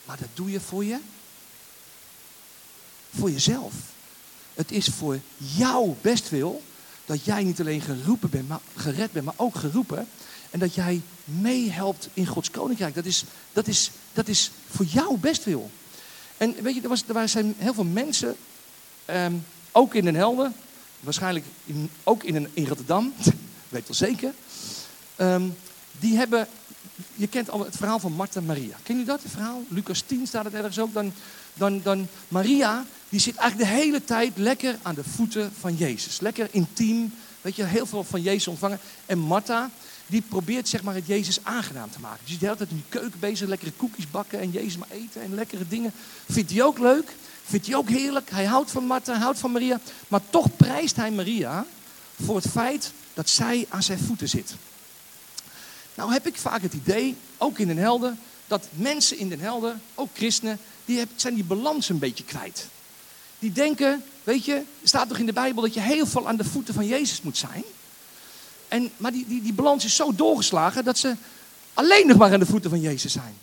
maar 0.06 0.18
dat 0.18 0.28
doe 0.34 0.52
je 0.52 0.60
voor 0.60 0.86
je, 0.86 0.98
voor 3.18 3.32
jezelf. 3.32 3.74
Het 4.54 4.72
is 4.72 4.88
voor 4.88 5.20
jouw 5.38 5.96
bestwil 6.02 6.62
dat 7.06 7.26
jij 7.26 7.44
niet 7.44 7.60
alleen 7.60 7.82
geroepen 7.82 8.30
bent, 8.30 8.48
maar 8.48 8.60
gered 8.76 9.12
bent, 9.12 9.26
maar 9.26 9.34
ook 9.38 9.56
geroepen. 9.56 10.08
En 10.50 10.60
dat 10.60 10.76
jij 10.76 11.02
meehelpt 11.24 12.10
in 12.14 12.26
Gods 12.26 12.52
koninkrijk. 12.52 12.96
Dat 12.96 13.06
is, 13.06 13.24
dat 13.54 13.68
is, 13.68 13.92
dat 14.14 14.28
is 14.28 14.52
voor 14.70 14.86
jouw 14.86 15.18
bestwil. 15.18 15.72
En 16.38 16.56
weet 16.62 16.76
je, 16.76 16.82
er, 16.82 16.90
was, 16.90 17.04
er 17.08 17.30
zijn 17.30 17.56
heel 17.58 17.74
veel 17.74 17.84
mensen, 17.84 18.36
ehm, 19.06 19.34
ook 19.72 19.96
in 19.96 20.04
Den 20.04 20.16
Helden, 20.16 20.54
waarschijnlijk 21.00 21.46
ook 22.04 22.24
in, 22.24 22.48
in 22.54 22.68
Rotterdam, 22.68 23.14
weet 23.70 23.88
wel 23.88 23.98
zeker. 23.98 24.34
Ehm, 25.16 25.48
die 26.00 26.18
hebben, 26.18 26.48
je 27.16 27.28
kent 27.28 27.50
al 27.50 27.66
het 27.66 27.76
verhaal 27.76 28.00
van 28.00 28.14
Martha 28.14 28.40
en 28.40 28.46
Maria. 28.46 28.76
Ken 28.84 28.98
je 28.98 29.06
dat, 29.06 29.22
verhaal? 29.28 29.64
Lucas 29.68 30.02
10 30.02 30.28
staat 30.28 30.46
het 30.46 30.54
ergens 30.54 30.80
ook. 30.80 30.94
Dan, 30.94 31.14
dan, 31.54 31.82
dan 31.84 32.08
Maria, 32.28 32.86
die 33.10 33.20
zit 33.20 33.36
eigenlijk 33.36 33.70
de 33.70 33.76
hele 33.78 34.04
tijd 34.04 34.32
lekker 34.36 34.78
aan 34.82 34.96
de 34.96 35.04
voeten 35.04 35.52
van 35.60 35.76
Jezus. 35.76 36.20
Lekker 36.20 36.48
intiem, 36.52 37.14
weet 37.42 37.56
je, 37.56 37.64
heel 37.64 37.86
veel 37.86 38.04
van 38.04 38.22
Jezus 38.22 38.48
ontvangen. 38.48 38.80
En 39.06 39.20
Martha, 39.20 39.70
die 40.08 40.22
probeert 40.22 40.68
zeg 40.68 40.84
maar 40.84 40.96
het 40.96 41.08
Jezus 41.08 41.40
aangenaam 41.44 41.90
te 41.92 42.00
maken. 42.00 42.26
Die 42.26 42.34
is 42.34 42.40
de 42.40 42.66
in 42.70 42.76
die 42.76 42.84
keuken 42.90 43.20
bezig, 43.20 43.48
lekkere 43.48 43.72
koekjes 43.72 44.12
bakken 44.12 44.40
en 44.40 44.52
Jezus 44.52 44.78
maar 44.78 44.92
eten 44.92 45.22
en 45.22 45.36
lekkere 45.36 45.68
dingen. 45.68 45.92
Vindt 46.30 46.52
hij 46.52 46.64
ook 46.64 46.80
leuk, 46.80 47.16
vindt 47.46 47.68
hij 47.68 47.76
ook 47.76 47.90
heerlijk. 47.90 48.30
Hij 48.30 48.46
houdt 48.46 48.72
van 48.72 48.86
Martha, 48.86 49.18
houdt 49.18 49.40
van 49.40 49.52
Maria. 49.52 49.80
Maar 50.08 50.22
toch 50.30 50.56
prijst 50.58 50.96
hij 50.96 51.12
Maria 51.12 51.66
voor 52.24 52.36
het 52.36 52.48
feit 52.50 52.92
dat 53.14 53.30
zij 53.30 53.66
aan 53.70 53.84
zijn 53.84 54.00
voeten 54.00 54.30
zit. 54.30 54.56
Nou 56.02 56.14
heb 56.14 56.28
ik 56.28 56.38
vaak 56.38 56.62
het 56.62 56.74
idee, 56.74 57.16
ook 57.38 57.60
in 57.60 57.68
Den 57.68 57.78
Helden, 57.78 58.20
dat 58.48 58.68
mensen 58.72 59.18
in 59.18 59.30
Den 59.30 59.40
Helden, 59.40 59.82
ook 59.96 60.10
christenen, 60.14 60.60
die 60.86 61.06
zijn 61.16 61.34
die 61.34 61.44
balans 61.44 61.90
een 61.90 62.00
beetje 62.00 62.24
kwijt. 62.24 62.68
Die 63.40 63.52
denken, 63.52 64.04
weet 64.24 64.46
je, 64.46 64.62
staat 64.84 65.08
toch 65.08 65.18
in 65.18 65.26
de 65.26 65.34
Bijbel 65.34 65.62
dat 65.62 65.74
je 65.74 65.80
heel 65.80 66.06
veel 66.06 66.28
aan 66.28 66.36
de 66.36 66.44
voeten 66.44 66.74
van 66.74 66.88
Jezus 66.88 67.22
moet 67.22 67.38
zijn. 67.38 67.64
En, 68.68 68.92
maar 68.98 69.12
die, 69.12 69.26
die, 69.28 69.42
die 69.42 69.54
balans 69.54 69.86
is 69.86 69.96
zo 69.96 70.16
doorgeslagen 70.16 70.84
dat 70.84 70.98
ze 70.98 71.16
alleen 71.74 72.08
nog 72.08 72.18
maar 72.18 72.34
aan 72.34 72.40
de 72.40 72.46
voeten 72.46 72.70
van 72.70 72.82
Jezus 72.82 73.12
zijn. 73.12 73.38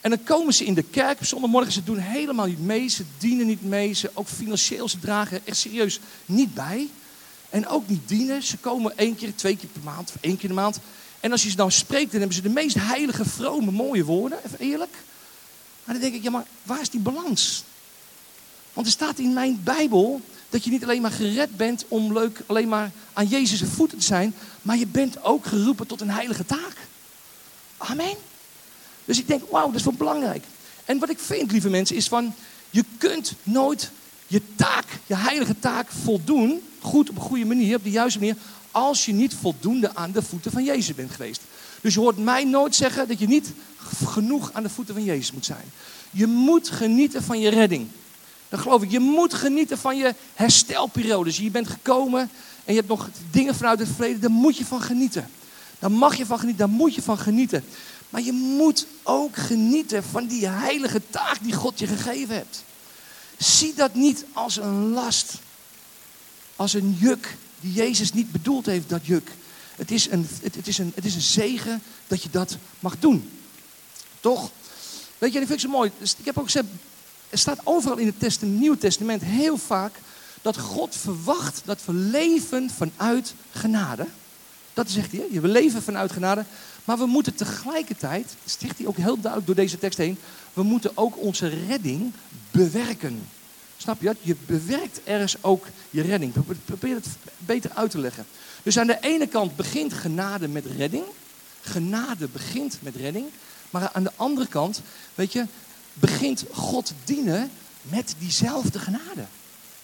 En 0.00 0.10
dan 0.10 0.22
komen 0.24 0.54
ze 0.54 0.64
in 0.64 0.74
de 0.74 0.82
kerk 0.82 1.18
op 1.18 1.26
zondagmorgen, 1.26 1.72
ze 1.72 1.84
doen 1.84 1.98
helemaal 1.98 2.46
niet 2.46 2.64
mee, 2.64 2.88
ze 2.88 3.04
dienen 3.18 3.46
niet 3.46 3.64
mee, 3.64 3.92
ze 3.92 4.10
ook 4.14 4.28
financieel, 4.28 4.88
ze 4.88 4.98
dragen 4.98 5.40
er 5.44 5.54
serieus 5.54 6.00
niet 6.26 6.54
bij. 6.54 6.88
En 7.50 7.68
ook 7.68 7.88
niet 7.88 8.08
dienen, 8.08 8.42
ze 8.42 8.56
komen 8.56 8.98
één 8.98 9.16
keer, 9.16 9.34
twee 9.34 9.56
keer 9.56 9.68
per 9.68 9.82
maand 9.82 10.08
of 10.08 10.16
één 10.20 10.36
keer 10.36 10.48
de 10.48 10.54
maand. 10.54 10.78
En 11.20 11.32
als 11.32 11.42
je 11.42 11.50
ze 11.50 11.56
nou 11.56 11.70
spreekt, 11.70 12.10
dan 12.10 12.20
hebben 12.20 12.36
ze 12.36 12.42
de 12.42 12.48
meest 12.48 12.76
heilige, 12.78 13.24
vrome, 13.24 13.70
mooie 13.70 14.04
woorden, 14.04 14.38
even 14.46 14.58
eerlijk. 14.58 14.92
Maar 15.84 15.94
dan 15.94 16.02
denk 16.02 16.14
ik, 16.14 16.22
ja 16.22 16.30
maar 16.30 16.46
waar 16.62 16.80
is 16.80 16.90
die 16.90 17.00
balans? 17.00 17.64
Want 18.72 18.86
er 18.86 18.92
staat 18.92 19.18
in 19.18 19.32
mijn 19.32 19.60
Bijbel 19.64 20.20
dat 20.50 20.64
je 20.64 20.70
niet 20.70 20.82
alleen 20.82 21.02
maar 21.02 21.10
gered 21.10 21.56
bent 21.56 21.84
om 21.88 22.12
leuk 22.12 22.42
alleen 22.46 22.68
maar 22.68 22.90
aan 23.12 23.26
Jezus' 23.26 23.68
voeten 23.74 23.98
te 23.98 24.04
zijn, 24.04 24.34
maar 24.62 24.76
je 24.76 24.86
bent 24.86 25.24
ook 25.24 25.46
geroepen 25.46 25.86
tot 25.86 26.00
een 26.00 26.10
heilige 26.10 26.46
taak. 26.46 26.76
Amen. 27.76 28.14
Dus 29.04 29.18
ik 29.18 29.28
denk, 29.28 29.50
wauw, 29.50 29.66
dat 29.66 29.74
is 29.74 29.84
wel 29.84 29.92
belangrijk. 29.92 30.44
En 30.84 30.98
wat 30.98 31.10
ik 31.10 31.18
vind, 31.18 31.52
lieve 31.52 31.68
mensen, 31.68 31.96
is 31.96 32.08
van, 32.08 32.34
je 32.70 32.84
kunt 32.98 33.32
nooit 33.42 33.90
je 34.26 34.42
taak, 34.54 34.84
je 35.06 35.16
heilige 35.16 35.58
taak 35.58 35.90
voldoen, 35.90 36.62
goed 36.80 37.10
op 37.10 37.16
een 37.16 37.22
goede 37.22 37.44
manier, 37.44 37.76
op 37.76 37.84
de 37.84 37.90
juiste 37.90 38.18
manier, 38.18 38.36
als 38.70 39.04
je 39.04 39.12
niet 39.12 39.34
voldoende 39.34 39.94
aan 39.94 40.12
de 40.12 40.22
voeten 40.22 40.50
van 40.50 40.64
Jezus 40.64 40.94
bent 40.94 41.10
geweest. 41.10 41.40
Dus 41.80 41.94
je 41.94 42.00
hoort 42.00 42.18
mij 42.18 42.44
nooit 42.44 42.74
zeggen 42.74 43.08
dat 43.08 43.18
je 43.18 43.26
niet 43.26 43.52
genoeg 44.04 44.52
aan 44.52 44.62
de 44.62 44.68
voeten 44.68 44.94
van 44.94 45.04
Jezus 45.04 45.32
moet 45.32 45.44
zijn. 45.44 45.72
Je 46.10 46.26
moet 46.26 46.68
genieten 46.68 47.22
van 47.22 47.40
je 47.40 47.48
redding. 47.50 47.88
Dan 48.48 48.58
geloof 48.58 48.82
ik, 48.82 48.90
je 48.90 48.98
moet 48.98 49.34
genieten 49.34 49.78
van 49.78 49.96
je 49.96 50.14
herstelperiodes. 50.34 51.36
Je 51.36 51.50
bent 51.50 51.68
gekomen 51.68 52.20
en 52.64 52.72
je 52.72 52.74
hebt 52.74 52.88
nog 52.88 53.08
dingen 53.30 53.54
vanuit 53.54 53.78
het 53.78 53.88
verleden, 53.88 54.20
daar 54.20 54.30
moet 54.30 54.56
je 54.56 54.64
van 54.64 54.82
genieten. 54.82 55.30
Daar 55.78 55.92
mag 55.92 56.16
je 56.16 56.26
van 56.26 56.38
genieten, 56.38 56.66
daar 56.66 56.76
moet 56.76 56.94
je 56.94 57.02
van 57.02 57.18
genieten. 57.18 57.64
Maar 58.10 58.22
je 58.22 58.32
moet 58.32 58.86
ook 59.02 59.36
genieten 59.36 60.04
van 60.04 60.26
die 60.26 60.46
heilige 60.46 61.00
taak 61.10 61.38
die 61.42 61.52
God 61.52 61.78
je 61.78 61.86
gegeven 61.86 62.34
hebt. 62.34 62.64
Zie 63.38 63.74
dat 63.74 63.94
niet 63.94 64.24
als 64.32 64.56
een 64.56 64.90
last, 64.90 65.34
als 66.56 66.74
een 66.74 66.96
juk 67.00 67.36
die 67.60 67.72
Jezus 67.72 68.12
niet 68.12 68.32
bedoeld 68.32 68.66
heeft, 68.66 68.88
dat 68.88 69.06
juk. 69.06 69.30
Het 69.76 69.90
is 69.90 70.10
een, 70.10 70.28
het, 70.42 70.54
het 70.54 70.68
is 70.68 70.78
een, 70.78 70.92
het 70.94 71.04
is 71.04 71.14
een 71.14 71.20
zegen 71.20 71.82
dat 72.06 72.22
je 72.22 72.30
dat 72.30 72.56
mag 72.80 72.98
doen. 72.98 73.30
Toch? 74.20 74.50
Weet 75.18 75.32
je, 75.32 75.38
dat 75.38 75.48
vind 75.48 75.62
ik 75.62 75.66
zo 75.66 75.76
mooi. 75.76 75.90
Dus 75.98 76.14
ik 76.18 76.24
heb 76.24 76.38
ook 76.38 76.44
gezegd, 76.44 76.66
er 77.30 77.38
staat 77.38 77.60
overal 77.64 77.96
in 77.96 78.14
het 78.18 78.42
Nieuwe 78.42 78.78
Testament 78.78 79.22
heel 79.22 79.56
vaak 79.56 80.00
dat 80.42 80.58
God 80.58 80.96
verwacht 80.96 81.62
dat 81.64 81.84
we 81.84 81.92
leven 81.92 82.70
vanuit 82.70 83.34
genade. 83.52 84.06
Dat 84.74 84.90
zegt 84.90 85.12
hij, 85.12 85.40
we 85.40 85.48
leven 85.48 85.82
vanuit 85.82 86.12
genade. 86.12 86.44
Maar 86.84 86.98
we 86.98 87.06
moeten 87.06 87.34
tegelijkertijd, 87.34 88.34
zegt 88.44 88.78
hij 88.78 88.86
ook 88.86 88.96
heel 88.96 89.20
duidelijk 89.20 89.46
door 89.46 89.54
deze 89.54 89.78
tekst 89.78 89.98
heen, 89.98 90.18
we 90.52 90.62
moeten 90.62 90.90
ook 90.94 91.18
onze 91.18 91.48
redding 91.66 92.12
bewerken. 92.50 93.28
Snap 93.82 94.02
je 94.02 94.16
Je 94.20 94.36
bewerkt 94.46 95.00
ergens 95.04 95.36
ook 95.40 95.66
je 95.90 96.02
redding. 96.02 96.32
Probeer 96.64 96.94
het 96.94 97.06
beter 97.38 97.70
uit 97.74 97.90
te 97.90 97.98
leggen. 97.98 98.26
Dus 98.62 98.78
aan 98.78 98.86
de 98.86 98.98
ene 99.00 99.26
kant 99.26 99.56
begint 99.56 99.92
genade 99.92 100.48
met 100.48 100.64
redding. 100.76 101.04
Genade 101.60 102.28
begint 102.28 102.78
met 102.82 102.96
redding. 102.96 103.26
Maar 103.70 103.90
aan 103.92 104.02
de 104.02 104.12
andere 104.16 104.46
kant, 104.46 104.82
weet 105.14 105.32
je, 105.32 105.46
begint 105.94 106.44
God 106.52 106.92
dienen 107.04 107.50
met 107.82 108.14
diezelfde 108.18 108.78
genade. 108.78 109.24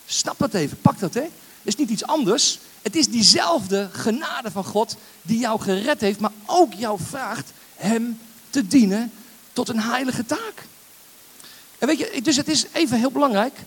Snap 0.06 0.38
dat 0.38 0.54
even, 0.54 0.80
pak 0.80 0.98
dat 0.98 1.14
hè. 1.14 1.20
Het 1.20 1.30
is 1.62 1.76
niet 1.76 1.90
iets 1.90 2.06
anders. 2.06 2.58
Het 2.82 2.96
is 2.96 3.08
diezelfde 3.08 3.88
genade 3.92 4.50
van 4.50 4.64
God 4.64 4.96
die 5.22 5.38
jou 5.38 5.60
gered 5.60 6.00
heeft, 6.00 6.20
maar 6.20 6.32
ook 6.46 6.72
jou 6.74 6.98
vraagt 7.02 7.50
Hem 7.76 8.18
te 8.50 8.66
dienen 8.66 9.12
tot 9.52 9.68
een 9.68 9.80
heilige 9.80 10.26
taak. 10.26 10.66
En 11.78 11.86
weet 11.86 11.98
je, 11.98 12.20
dus 12.22 12.36
het 12.36 12.48
is 12.48 12.66
even 12.72 12.98
heel 12.98 13.10
belangrijk. 13.10 13.58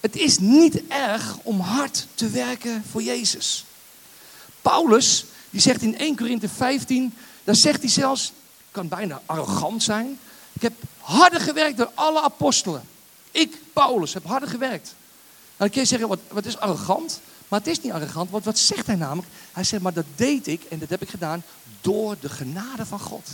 Het 0.00 0.16
is 0.16 0.38
niet 0.38 0.86
erg 0.86 1.36
om 1.42 1.60
hard 1.60 2.06
te 2.14 2.28
werken 2.28 2.84
voor 2.90 3.02
Jezus. 3.02 3.64
Paulus, 4.62 5.24
die 5.50 5.60
zegt 5.60 5.82
in 5.82 5.98
1 5.98 6.16
Korinthe 6.16 6.48
15, 6.48 7.14
daar 7.44 7.54
zegt 7.54 7.80
hij 7.80 7.90
zelfs, 7.90 8.32
kan 8.70 8.88
bijna 8.88 9.22
arrogant 9.26 9.82
zijn. 9.82 10.18
Ik 10.52 10.62
heb 10.62 10.72
harder 10.98 11.40
gewerkt 11.40 11.76
dan 11.76 11.90
alle 11.94 12.22
apostelen. 12.22 12.82
Ik, 13.30 13.58
Paulus, 13.72 14.14
heb 14.14 14.26
harder 14.26 14.48
gewerkt. 14.48 14.94
Dan 15.56 15.70
kun 15.70 15.80
je 15.80 15.86
zeggen, 15.86 16.08
wat, 16.08 16.20
wat 16.28 16.44
is 16.44 16.58
arrogant? 16.58 17.20
Maar 17.48 17.58
het 17.58 17.68
is 17.68 17.80
niet 17.80 17.92
arrogant, 17.92 18.30
want 18.30 18.44
wat 18.44 18.58
zegt 18.58 18.86
hij 18.86 18.96
namelijk? 18.96 19.28
Hij 19.52 19.64
zegt, 19.64 19.82
maar 19.82 19.92
dat 19.92 20.04
deed 20.14 20.46
ik 20.46 20.62
en 20.62 20.78
dat 20.78 20.88
heb 20.88 21.02
ik 21.02 21.08
gedaan 21.08 21.42
door 21.80 22.16
de 22.20 22.28
genade 22.28 22.86
van 22.86 23.00
God. 23.00 23.28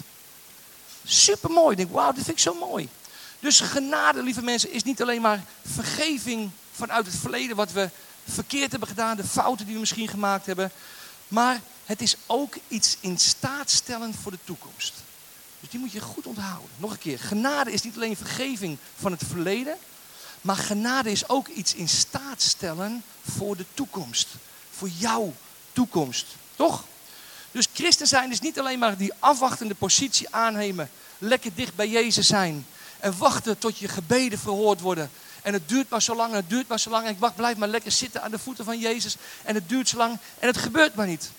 Super 1.05 1.51
mooi. 1.51 1.71
Ik 1.71 1.77
denk, 1.77 1.93
wauw, 1.93 2.13
dit 2.13 2.25
vind 2.25 2.37
ik 2.37 2.43
zo 2.43 2.55
mooi. 2.55 2.89
Dus 3.47 3.61
genade, 3.61 4.23
lieve 4.23 4.43
mensen, 4.43 4.73
is 4.73 4.83
niet 4.83 5.03
alleen 5.03 5.21
maar 5.21 5.45
vergeving 5.75 6.51
vanuit 6.73 7.07
het 7.07 7.15
verleden, 7.15 7.57
wat 7.57 7.73
we 7.73 7.91
verkeerd 8.25 8.71
hebben 8.71 8.89
gedaan, 8.89 9.17
de 9.17 9.25
fouten 9.25 9.65
die 9.65 9.75
we 9.75 9.81
misschien 9.81 10.09
gemaakt 10.09 10.47
hebben. 10.47 10.73
Maar 11.29 11.61
het 11.85 12.03
is 12.03 12.17
ook 12.27 12.55
iets 12.69 12.97
in 13.01 13.19
staat 13.19 13.71
stellen 13.71 14.15
voor 14.15 14.31
de 14.31 14.39
toekomst. 14.45 14.95
Dus 15.61 15.71
die 15.71 15.81
moet 15.81 15.93
je 15.93 16.01
goed 16.01 16.27
onthouden. 16.27 16.71
Nog 16.77 16.91
een 16.91 16.99
keer, 16.99 17.19
genade 17.19 17.73
is 17.73 17.83
niet 17.83 17.97
alleen 17.97 18.17
vergeving 18.17 18.79
van 18.97 19.13
het 19.13 19.23
verleden, 19.29 19.77
maar 20.41 20.57
genade 20.57 21.11
is 21.11 21.29
ook 21.29 21.49
iets 21.49 21.75
in 21.75 21.89
staat 21.89 22.43
stellen 22.43 23.03
voor 23.37 23.57
de 23.57 23.65
toekomst. 23.75 24.29
Voor 24.71 24.89
jouw 24.89 25.35
toekomst. 25.73 26.27
Toch? 26.57 26.85
Dus 27.51 27.69
christen 27.75 28.07
zijn 28.07 28.31
is 28.31 28.41
niet 28.41 28.59
alleen 28.59 28.79
maar 28.79 28.97
die 28.97 29.13
afwachtende 29.19 29.75
positie 29.75 30.27
aannemen. 30.31 30.91
Lekker 31.19 31.51
dicht 31.55 31.75
bij 31.75 31.89
Jezus 31.89 32.27
zijn. 32.27 32.67
En 33.01 33.19
wachten 33.19 33.59
tot 33.59 33.79
je 33.79 33.89
gebeden 33.89 34.39
verhoord 34.39 34.81
worden. 34.81 35.11
En 35.43 35.53
het 35.53 35.69
duurt 35.69 35.89
maar 35.89 36.03
zo 36.03 36.15
lang 36.15 36.31
en 36.31 36.37
het 36.37 36.49
duurt 36.49 36.69
maar 36.69 36.81
zo 36.81 36.91
lang. 36.91 37.05
En 37.05 37.11
ik 37.11 37.19
wacht, 37.19 37.37
blijf 37.37 37.57
maar 37.57 37.69
lekker 37.69 37.93
zitten 37.93 38.23
aan 38.23 38.31
de 38.31 38.39
voeten 38.39 38.65
van 38.65 38.79
Jezus. 38.79 39.17
En 39.43 39.55
het 39.55 39.69
duurt 39.69 39.89
zo 39.89 39.97
lang 39.97 40.19
en 40.39 40.47
het 40.47 40.57
gebeurt 40.57 40.95
maar 40.95 41.07
niet. 41.07 41.31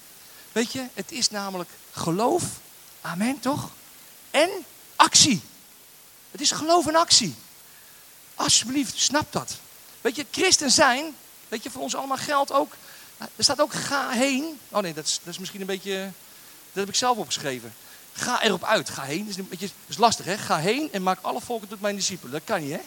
Weet 0.52 0.72
je, 0.72 0.86
het 0.94 1.12
is 1.12 1.30
namelijk 1.30 1.70
geloof. 1.92 2.44
Amen, 3.02 3.40
toch? 3.40 3.70
En 4.32 4.50
actie. 4.96 5.42
Het 6.32 6.42
is 6.42 6.52
geloof 6.52 6.88
en 6.88 6.96
actie. 6.96 7.36
Alsjeblieft, 8.36 9.00
snap 9.00 9.32
dat. 9.32 9.58
Weet 10.02 10.16
je, 10.16 10.26
christen 10.32 10.72
zijn, 10.72 11.16
weet 11.48 11.64
je, 11.64 11.72
voor 11.72 11.82
ons 11.82 11.96
allemaal 11.96 12.18
geldt 12.18 12.52
ook. 12.52 12.74
Er 13.18 13.44
staat 13.44 13.62
ook 13.62 13.74
ga 13.74 14.10
heen. 14.10 14.60
Oh 14.70 14.82
nee, 14.82 14.94
dat 14.94 15.06
is, 15.06 15.20
dat 15.24 15.34
is 15.34 15.40
misschien 15.40 15.62
een 15.62 15.68
beetje. 15.68 16.12
Dat 16.68 16.86
heb 16.86 16.88
ik 16.88 16.96
zelf 16.96 17.18
opgeschreven. 17.18 17.74
Ga 18.18 18.44
erop 18.44 18.64
uit, 18.64 18.90
ga 18.90 19.04
heen. 19.04 19.26
Dat 19.26 19.46
is, 19.50 19.60
dat 19.60 19.70
is 19.88 19.98
lastig, 19.98 20.26
hè? 20.26 20.38
Ga 20.38 20.58
heen 20.58 20.92
en 20.92 21.04
maak 21.04 21.20
alle 21.22 21.42
volken 21.42 21.68
tot 21.68 21.82
mijn 21.82 21.96
discipelen. 21.96 22.32
Dat 22.32 22.42
kan 22.44 22.62
niet, 22.62 22.72
hè? 22.72 22.82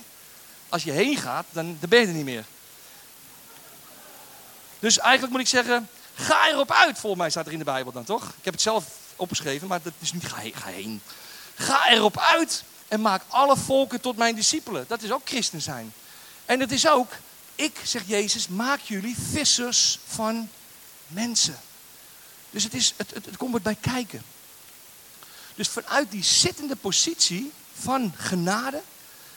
Als 0.69 0.83
je 0.83 0.91
heen 0.91 1.17
gaat, 1.17 1.47
dan, 1.51 1.77
dan 1.81 1.89
ben 1.89 2.01
je 2.01 2.07
er 2.07 2.13
niet 2.13 2.25
meer. 2.25 2.45
Dus 4.79 4.99
eigenlijk 4.99 5.33
moet 5.33 5.41
ik 5.41 5.49
zeggen, 5.49 5.89
ga 6.15 6.49
erop 6.49 6.73
uit. 6.73 6.99
Volgens 6.99 7.23
mij 7.23 7.31
staat 7.31 7.47
er 7.47 7.53
in 7.53 7.59
de 7.59 7.65
Bijbel 7.65 7.93
dan, 7.93 8.05
toch? 8.05 8.25
Ik 8.25 8.45
heb 8.45 8.53
het 8.53 8.63
zelf 8.63 8.85
opgeschreven, 9.17 9.69
maar 9.69 9.83
dat 9.83 9.93
is 9.99 10.13
niet 10.13 10.27
ga 10.27 10.37
heen. 10.37 10.55
Ga, 10.55 10.69
heen. 10.69 11.03
ga 11.55 11.91
erop 11.91 12.19
uit 12.19 12.65
en 12.89 13.01
maak 13.01 13.23
alle 13.29 13.57
volken 13.57 14.01
tot 14.01 14.17
mijn 14.17 14.35
discipelen. 14.35 14.85
Dat 14.89 15.03
is 15.03 15.13
ook 15.13 15.29
christen 15.29 15.61
zijn. 15.61 15.93
En 16.47 16.61
het 16.61 16.73
is 16.73 16.89
ook, 16.89 17.13
ik, 17.55 17.81
zegt 17.85 18.07
Jezus, 18.07 18.49
maak 18.49 18.81
jullie 18.81 19.17
vissers 19.31 19.99
van 20.07 20.49
mensen. 21.07 21.61
Dus 22.51 22.65
het, 22.65 22.75
is, 22.75 22.95
het, 22.97 23.15
het, 23.15 23.27
het 23.27 23.37
komt 23.37 23.55
erbij 23.55 23.77
kijken. 23.81 24.23
Dus 25.61 25.69
vanuit 25.69 26.11
die 26.11 26.25
zittende 26.25 26.77
positie 26.77 27.53
van 27.81 28.13
genade 28.17 28.83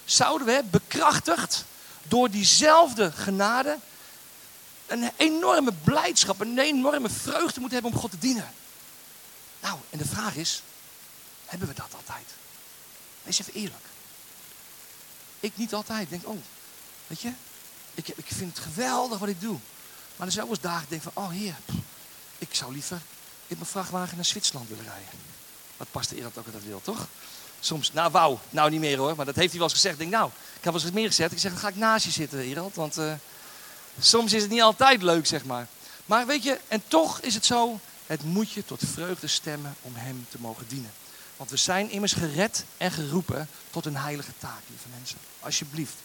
zouden 0.06 0.48
we, 0.48 0.64
bekrachtigd 0.72 1.66
door 2.04 2.30
diezelfde 2.30 3.12
genade, 3.12 3.78
een 4.88 5.12
enorme 5.18 5.74
blijdschap, 5.74 6.40
een 6.40 6.60
enorme 6.60 7.10
vreugde 7.10 7.60
moeten 7.60 7.80
hebben 7.80 7.92
om 7.92 7.98
God 7.98 8.12
te 8.12 8.18
dienen. 8.18 8.54
Nou, 9.62 9.80
en 9.90 9.98
de 9.98 10.06
vraag 10.06 10.36
is, 10.36 10.62
hebben 11.46 11.68
we 11.68 11.74
dat 11.74 11.94
altijd? 11.96 12.26
Wees 13.24 13.40
even 13.40 13.54
eerlijk. 13.54 13.86
Ik 15.40 15.52
niet 15.56 15.74
altijd. 15.74 16.02
Ik 16.02 16.10
denk, 16.10 16.28
oh, 16.28 16.42
weet 17.08 17.22
je, 17.22 17.32
ik, 17.94 18.08
ik 18.08 18.28
vind 18.28 18.58
het 18.58 18.66
geweldig 18.66 19.20
wat 19.20 19.30
ik 19.30 19.42
doe. 19.42 19.60
Maar 20.16 20.28
er 20.28 20.34
zijn 20.34 20.46
ook 20.46 20.52
eens 20.52 20.62
dagen 20.62 20.90
denk 20.90 21.02
van, 21.02 21.12
oh 21.16 21.30
heer, 21.30 21.56
ik 22.38 22.56
zou 22.56 22.74
liever 22.74 23.02
in 23.48 23.58
mijn 23.58 23.70
vrachtwagen 23.70 24.16
naar 24.16 24.26
Zwitserland 24.26 24.70
willen 24.70 24.86
rijden. 24.86 25.32
Wat 25.84 25.92
past 25.92 26.10
de 26.10 26.16
Erend 26.16 26.38
ook 26.38 26.52
dat 26.52 26.64
wil, 26.64 26.82
toch? 26.84 27.08
Soms, 27.60 27.94
nou 27.94 28.12
wauw, 28.12 28.40
nou 28.50 28.70
niet 28.70 28.80
meer 28.80 28.98
hoor, 28.98 29.16
maar 29.16 29.26
dat 29.26 29.36
heeft 29.36 29.50
hij 29.50 29.60
wel 29.60 29.68
eens 29.68 29.78
gezegd. 29.78 29.94
Ik 29.94 30.00
denk, 30.00 30.12
nou, 30.12 30.30
ik 30.30 30.64
heb 30.64 30.74
wel 30.74 30.82
eens 30.82 30.92
meer 30.92 31.08
gezegd. 31.08 31.32
Ik 31.32 31.40
zeg, 31.40 31.52
dan 31.52 31.60
ga 31.60 31.68
ik 31.68 31.76
naast 31.76 32.06
je 32.06 32.12
zitten, 32.12 32.40
Erend, 32.40 32.76
want 32.76 32.98
uh, 32.98 33.14
soms 34.00 34.34
is 34.34 34.42
het 34.42 34.52
niet 34.52 34.62
altijd 34.62 35.02
leuk, 35.02 35.26
zeg 35.26 35.46
maar. 35.46 35.68
Maar 36.06 36.26
weet 36.26 36.44
je, 36.44 36.60
en 36.68 36.84
toch 36.88 37.20
is 37.20 37.34
het 37.34 37.46
zo, 37.46 37.80
het 38.06 38.24
moet 38.24 38.52
je 38.52 38.66
tot 38.66 38.82
vreugde 38.94 39.28
stemmen 39.28 39.76
om 39.82 39.92
hem 39.96 40.26
te 40.30 40.38
mogen 40.40 40.66
dienen. 40.68 40.92
Want 41.38 41.50
we 41.50 41.58
zijn 41.58 41.90
immers 41.90 42.14
gered 42.14 42.66
en 42.78 42.92
geroepen 42.92 43.50
tot 43.70 43.86
een 43.86 43.98
heilige 43.98 44.32
taak, 44.38 44.62
lieve 44.68 44.88
mensen. 44.98 45.18
Alsjeblieft. 45.40 45.96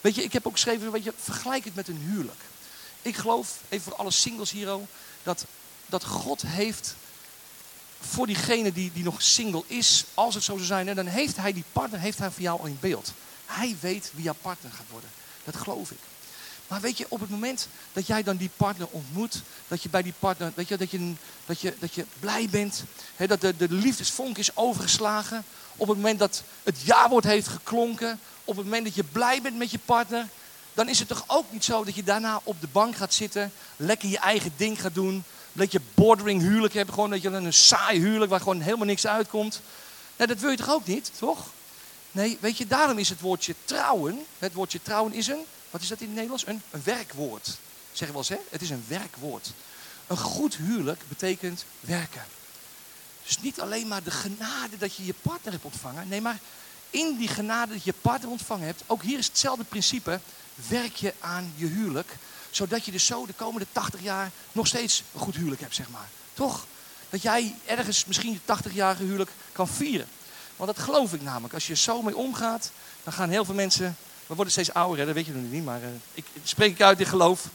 Weet 0.00 0.14
je, 0.14 0.22
ik 0.22 0.32
heb 0.32 0.46
ook 0.46 0.52
geschreven, 0.52 0.92
weet 0.92 1.04
je, 1.04 1.12
vergelijk 1.16 1.64
het 1.64 1.74
met 1.74 1.88
een 1.88 2.06
huwelijk. 2.10 2.40
Ik 3.02 3.16
geloof, 3.16 3.58
even 3.68 3.84
voor 3.84 3.98
alle 3.98 4.10
singles 4.10 4.50
hier, 4.50 4.78
dat, 5.22 5.44
dat 5.86 6.04
God 6.04 6.42
heeft 6.42 6.94
voor 8.00 8.26
diegene 8.26 8.72
die, 8.72 8.92
die 8.94 9.04
nog 9.04 9.22
single 9.22 9.62
is, 9.66 10.04
als 10.14 10.34
het 10.34 10.44
zo 10.44 10.56
zou 10.56 10.66
zijn, 10.66 10.94
dan 10.94 11.06
heeft 11.06 11.36
hij 11.36 11.52
die 11.52 11.64
partner, 11.72 12.00
heeft 12.00 12.18
hij 12.18 12.30
voor 12.30 12.42
jou 12.42 12.60
al 12.60 12.66
in 12.66 12.78
beeld. 12.80 13.12
Hij 13.46 13.76
weet 13.80 14.10
wie 14.14 14.24
jouw 14.24 14.36
partner 14.40 14.72
gaat 14.72 14.86
worden. 14.90 15.10
Dat 15.44 15.56
geloof 15.56 15.90
ik. 15.90 15.98
Maar 16.70 16.80
weet 16.80 16.98
je, 16.98 17.06
op 17.08 17.20
het 17.20 17.30
moment 17.30 17.68
dat 17.92 18.06
jij 18.06 18.22
dan 18.22 18.36
die 18.36 18.50
partner 18.56 18.86
ontmoet, 18.90 19.42
dat 19.68 19.82
je 19.82 19.88
bij 19.88 20.02
die 20.02 20.14
partner, 20.18 20.52
weet 20.54 20.68
je, 20.68 20.76
dat 20.76 20.90
je, 20.90 21.14
dat 21.46 21.60
je, 21.60 21.74
dat 21.78 21.94
je 21.94 22.06
blij 22.20 22.48
bent, 22.50 22.84
hè, 23.16 23.26
dat 23.26 23.40
de, 23.40 23.56
de 23.56 23.72
liefdesvonk 23.72 24.38
is 24.38 24.56
overgeslagen, 24.56 25.44
op 25.76 25.88
het 25.88 25.96
moment 25.96 26.18
dat 26.18 26.42
het 26.62 26.80
ja-woord 26.80 27.24
heeft 27.24 27.48
geklonken, 27.48 28.20
op 28.44 28.56
het 28.56 28.64
moment 28.64 28.84
dat 28.84 28.94
je 28.94 29.04
blij 29.04 29.42
bent 29.42 29.56
met 29.56 29.70
je 29.70 29.78
partner, 29.78 30.26
dan 30.74 30.88
is 30.88 30.98
het 30.98 31.08
toch 31.08 31.24
ook 31.26 31.52
niet 31.52 31.64
zo 31.64 31.84
dat 31.84 31.94
je 31.94 32.02
daarna 32.02 32.40
op 32.44 32.60
de 32.60 32.68
bank 32.72 32.96
gaat 32.96 33.14
zitten, 33.14 33.52
lekker 33.76 34.08
je 34.08 34.18
eigen 34.18 34.52
ding 34.56 34.80
gaat 34.80 34.94
doen, 34.94 35.24
dat 35.52 35.72
je 35.72 35.80
bordering 35.94 36.40
huwelijk 36.40 36.74
hebt, 36.74 36.92
gewoon 36.92 37.10
dat 37.10 37.22
je 37.22 37.28
een 37.28 37.52
saai 37.52 38.00
huwelijk 38.00 38.30
waar 38.30 38.40
gewoon 38.40 38.60
helemaal 38.60 38.86
niks 38.86 39.06
uitkomt. 39.06 39.60
Nee, 40.16 40.26
dat 40.26 40.38
wil 40.38 40.50
je 40.50 40.56
toch 40.56 40.70
ook 40.70 40.86
niet, 40.86 41.10
toch? 41.18 41.46
Nee, 42.12 42.38
weet 42.40 42.58
je, 42.58 42.66
daarom 42.66 42.98
is 42.98 43.08
het 43.08 43.20
woordje 43.20 43.54
trouwen, 43.64 44.24
het 44.38 44.52
woordje 44.52 44.82
trouwen 44.82 45.12
is 45.12 45.26
een 45.26 45.44
wat 45.70 45.80
is 45.80 45.88
dat 45.88 46.00
in 46.00 46.06
het 46.06 46.14
Nederlands? 46.14 46.46
Een, 46.46 46.62
een 46.70 46.82
werkwoord. 46.84 47.46
Zeggen 47.92 48.06
we 48.06 48.12
wel 48.12 48.16
eens, 48.18 48.28
hè? 48.28 48.38
Het 48.50 48.62
is 48.62 48.70
een 48.70 48.84
werkwoord. 48.88 49.52
Een 50.06 50.16
goed 50.16 50.56
huwelijk 50.56 51.02
betekent 51.08 51.64
werken. 51.80 52.24
Dus 53.26 53.40
niet 53.40 53.60
alleen 53.60 53.88
maar 53.88 54.02
de 54.02 54.10
genade 54.10 54.78
dat 54.78 54.94
je 54.94 55.04
je 55.04 55.14
partner 55.22 55.52
hebt 55.52 55.64
ontvangen. 55.64 56.08
Nee, 56.08 56.20
maar 56.20 56.38
in 56.90 57.16
die 57.16 57.28
genade 57.28 57.72
dat 57.72 57.84
je 57.84 57.94
partner 58.00 58.30
ontvangen 58.30 58.66
hebt. 58.66 58.82
Ook 58.86 59.02
hier 59.02 59.18
is 59.18 59.26
hetzelfde 59.26 59.64
principe. 59.64 60.20
Werk 60.68 60.96
je 60.96 61.14
aan 61.20 61.52
je 61.56 61.66
huwelijk. 61.66 62.16
Zodat 62.50 62.84
je 62.84 62.90
dus 62.90 63.06
zo 63.06 63.26
de 63.26 63.32
komende 63.32 63.66
80 63.72 64.02
jaar 64.02 64.30
nog 64.52 64.66
steeds 64.66 65.02
een 65.14 65.20
goed 65.20 65.36
huwelijk 65.36 65.60
hebt, 65.60 65.74
zeg 65.74 65.88
maar. 65.88 66.08
Toch? 66.34 66.66
dat 67.10 67.22
jij 67.22 67.54
ergens 67.64 68.04
misschien 68.04 68.32
je 68.32 68.56
80-jarige 68.56 69.02
huwelijk 69.02 69.30
kan 69.52 69.68
vieren. 69.68 70.08
Want 70.56 70.76
dat 70.76 70.84
geloof 70.84 71.12
ik 71.12 71.22
namelijk. 71.22 71.54
Als 71.54 71.66
je 71.66 71.76
zo 71.76 72.02
mee 72.02 72.16
omgaat, 72.16 72.70
dan 73.04 73.12
gaan 73.12 73.28
heel 73.28 73.44
veel 73.44 73.54
mensen. 73.54 73.96
We 74.26 74.34
worden 74.34 74.52
steeds 74.52 74.72
ouder, 74.72 74.98
hè? 74.98 75.04
dat 75.06 75.14
weet 75.14 75.26
je 75.26 75.32
nog 75.32 75.50
niet, 75.50 75.64
maar 75.64 75.80
uh, 75.80 75.88
ik 76.14 76.24
spreek 76.42 76.70
ik 76.70 76.80
uit 76.80 77.00
in 77.00 77.06
geloof. 77.06 77.48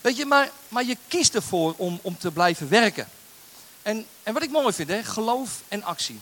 Weet 0.00 0.16
je, 0.16 0.24
maar, 0.24 0.50
maar 0.68 0.84
je 0.84 0.96
kiest 1.08 1.34
ervoor 1.34 1.74
om, 1.76 1.98
om 2.02 2.18
te 2.18 2.30
blijven 2.30 2.68
werken. 2.68 3.08
En, 3.82 4.06
en 4.22 4.32
wat 4.32 4.42
ik 4.42 4.50
mooi 4.50 4.72
vind, 4.72 4.88
hè, 4.88 5.04
geloof 5.04 5.62
en 5.68 5.82
actie. 5.82 6.20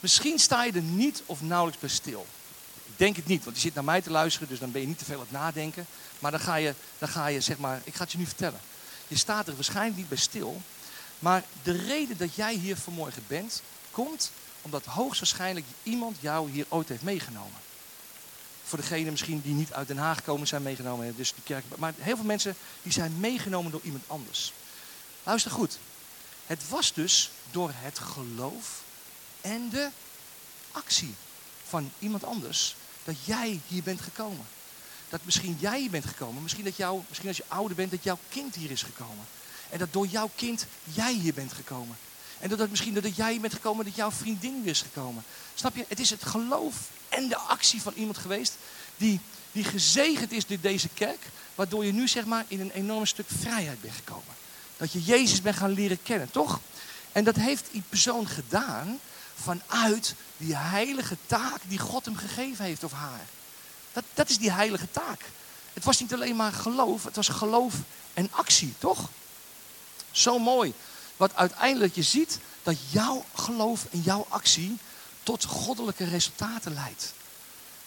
Misschien 0.00 0.38
sta 0.38 0.64
je 0.64 0.72
er 0.72 0.82
niet 0.82 1.22
of 1.26 1.42
nauwelijks 1.42 1.80
bij 1.80 1.90
stil. 1.90 2.26
Denk 2.98 3.16
het 3.16 3.26
niet, 3.26 3.44
want 3.44 3.56
je 3.56 3.62
zit 3.62 3.74
naar 3.74 3.84
mij 3.84 4.02
te 4.02 4.10
luisteren, 4.10 4.48
dus 4.48 4.58
dan 4.58 4.70
ben 4.70 4.80
je 4.80 4.86
niet 4.86 4.98
te 4.98 5.04
veel 5.04 5.14
aan 5.14 5.20
het 5.20 5.30
nadenken. 5.30 5.86
Maar 6.18 6.30
dan 6.30 6.40
ga 6.40 6.54
je, 6.54 6.74
dan 6.98 7.08
ga 7.08 7.26
je 7.26 7.40
zeg 7.40 7.58
maar, 7.58 7.80
ik 7.84 7.94
ga 7.94 8.02
het 8.02 8.12
je 8.12 8.18
nu 8.18 8.26
vertellen. 8.26 8.60
Je 9.08 9.16
staat 9.16 9.48
er 9.48 9.54
waarschijnlijk 9.54 9.96
niet 9.96 10.08
bij 10.08 10.18
stil. 10.18 10.62
Maar 11.18 11.44
de 11.62 11.72
reden 11.72 12.16
dat 12.16 12.34
jij 12.34 12.54
hier 12.54 12.76
vanmorgen 12.76 13.24
bent, 13.26 13.62
komt 13.90 14.30
omdat 14.62 14.84
hoogstwaarschijnlijk 14.84 15.66
iemand 15.82 16.16
jou 16.20 16.50
hier 16.50 16.66
ooit 16.68 16.88
heeft 16.88 17.02
meegenomen. 17.02 17.60
Voor 18.64 18.78
degene 18.78 19.10
misschien 19.10 19.40
die 19.40 19.54
niet 19.54 19.72
uit 19.72 19.88
Den 19.88 19.98
Haag 19.98 20.22
komen 20.22 20.46
zijn 20.46 20.62
meegenomen. 20.62 21.16
Dus 21.16 21.34
die 21.34 21.42
kerk, 21.42 21.64
maar 21.76 21.92
heel 21.98 22.16
veel 22.16 22.24
mensen 22.24 22.56
die 22.82 22.92
zijn 22.92 23.20
meegenomen 23.20 23.72
door 23.72 23.82
iemand 23.82 24.04
anders. 24.06 24.52
Luister 25.22 25.50
goed. 25.50 25.78
Het 26.46 26.68
was 26.68 26.92
dus 26.92 27.30
door 27.50 27.70
het 27.74 27.98
geloof 27.98 28.82
en 29.40 29.68
de 29.68 29.88
actie 30.72 31.14
van 31.68 31.90
iemand 31.98 32.24
anders 32.24 32.76
dat 33.08 33.24
jij 33.24 33.60
hier 33.66 33.82
bent 33.82 34.00
gekomen. 34.00 34.46
Dat 35.08 35.20
misschien 35.24 35.56
jij 35.60 35.80
hier 35.80 35.90
bent 35.90 36.06
gekomen. 36.06 36.42
Misschien, 36.42 36.64
dat 36.64 36.76
jou, 36.76 37.02
misschien 37.08 37.28
als 37.28 37.36
je 37.36 37.44
ouder 37.48 37.76
bent 37.76 37.90
dat 37.90 38.02
jouw 38.02 38.18
kind 38.28 38.54
hier 38.54 38.70
is 38.70 38.82
gekomen. 38.82 39.24
En 39.70 39.78
dat 39.78 39.92
door 39.92 40.06
jouw 40.06 40.30
kind 40.34 40.66
jij 40.84 41.12
hier 41.12 41.34
bent 41.34 41.52
gekomen. 41.52 41.96
En 42.38 42.48
dat 42.48 42.70
misschien 42.70 42.94
dat 42.94 43.16
jij 43.16 43.30
hier 43.30 43.40
bent 43.40 43.52
gekomen 43.52 43.84
dat 43.84 43.94
jouw 43.94 44.10
vriendin 44.10 44.62
weer 44.62 44.70
is 44.70 44.82
gekomen. 44.82 45.24
Snap 45.54 45.76
je? 45.76 45.84
Het 45.88 46.00
is 46.00 46.10
het 46.10 46.24
geloof 46.24 46.74
en 47.08 47.28
de 47.28 47.36
actie 47.36 47.82
van 47.82 47.92
iemand 47.96 48.18
geweest 48.18 48.56
die, 48.96 49.20
die 49.52 49.64
gezegend 49.64 50.32
is 50.32 50.46
door 50.46 50.60
deze 50.60 50.88
kerk. 50.88 51.20
Waardoor 51.54 51.84
je 51.84 51.92
nu 51.92 52.08
zeg 52.08 52.24
maar 52.24 52.44
in 52.48 52.60
een 52.60 52.70
enorm 52.70 53.06
stuk 53.06 53.26
vrijheid 53.40 53.80
bent 53.80 53.94
gekomen. 53.94 54.34
Dat 54.76 54.92
je 54.92 55.02
Jezus 55.02 55.42
bent 55.42 55.56
gaan 55.56 55.72
leren 55.72 56.02
kennen, 56.02 56.30
toch? 56.30 56.60
En 57.12 57.24
dat 57.24 57.36
heeft 57.36 57.64
die 57.72 57.82
persoon 57.88 58.28
gedaan 58.28 58.98
vanuit 59.34 60.14
die 60.38 60.56
heilige 60.56 61.16
taak 61.26 61.60
die 61.68 61.78
God 61.78 62.04
hem 62.04 62.16
gegeven 62.16 62.64
heeft 62.64 62.84
of 62.84 62.92
haar. 62.92 63.26
Dat, 63.92 64.04
dat 64.14 64.28
is 64.28 64.38
die 64.38 64.52
heilige 64.52 64.90
taak. 64.90 65.24
Het 65.72 65.84
was 65.84 66.00
niet 66.00 66.14
alleen 66.14 66.36
maar 66.36 66.52
geloof, 66.52 67.04
het 67.04 67.16
was 67.16 67.28
geloof 67.28 67.74
en 68.14 68.28
actie, 68.30 68.74
toch? 68.78 69.08
Zo 70.10 70.38
mooi. 70.38 70.72
Wat 71.16 71.34
uiteindelijk 71.34 71.94
je 71.94 72.02
ziet 72.02 72.38
dat 72.62 72.76
jouw 72.90 73.24
geloof 73.34 73.86
en 73.90 74.00
jouw 74.00 74.26
actie 74.28 74.78
tot 75.22 75.44
goddelijke 75.44 76.04
resultaten 76.04 76.74
leidt. 76.74 77.12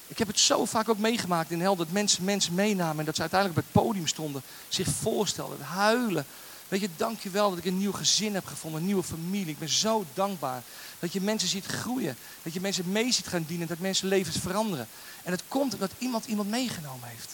Ik 0.07 0.17
heb 0.17 0.27
het 0.27 0.39
zo 0.39 0.65
vaak 0.65 0.89
ook 0.89 0.97
meegemaakt 0.97 1.51
in 1.51 1.61
hel 1.61 1.75
dat 1.75 1.91
mensen 1.91 2.23
mensen 2.23 2.53
meenamen 2.53 2.99
en 2.99 3.05
dat 3.05 3.15
ze 3.15 3.21
uiteindelijk 3.21 3.59
op 3.59 3.65
het 3.65 3.83
podium 3.83 4.07
stonden, 4.07 4.41
zich 4.67 4.87
voorstelden, 5.01 5.61
huilen. 5.61 6.25
Weet 6.71 6.81
je, 6.81 6.89
dank 6.97 7.19
je 7.19 7.29
wel 7.29 7.49
dat 7.49 7.57
ik 7.57 7.65
een 7.65 7.77
nieuw 7.77 7.91
gezin 7.91 8.33
heb 8.33 8.45
gevonden, 8.45 8.79
een 8.79 8.85
nieuwe 8.85 9.03
familie. 9.03 9.47
Ik 9.47 9.59
ben 9.59 9.69
zo 9.69 10.05
dankbaar 10.13 10.63
dat 10.99 11.13
je 11.13 11.21
mensen 11.21 11.49
ziet 11.49 11.65
groeien, 11.65 12.17
dat 12.43 12.53
je 12.53 12.61
mensen 12.61 12.91
mee 12.91 13.11
ziet 13.11 13.27
gaan 13.27 13.45
dienen, 13.47 13.67
dat 13.67 13.79
mensen 13.79 14.07
levens 14.07 14.37
veranderen. 14.37 14.87
En 15.23 15.31
het 15.31 15.43
komt 15.47 15.73
omdat 15.73 15.91
iemand 15.97 16.25
iemand 16.25 16.49
meegenomen 16.49 17.09
heeft. 17.09 17.31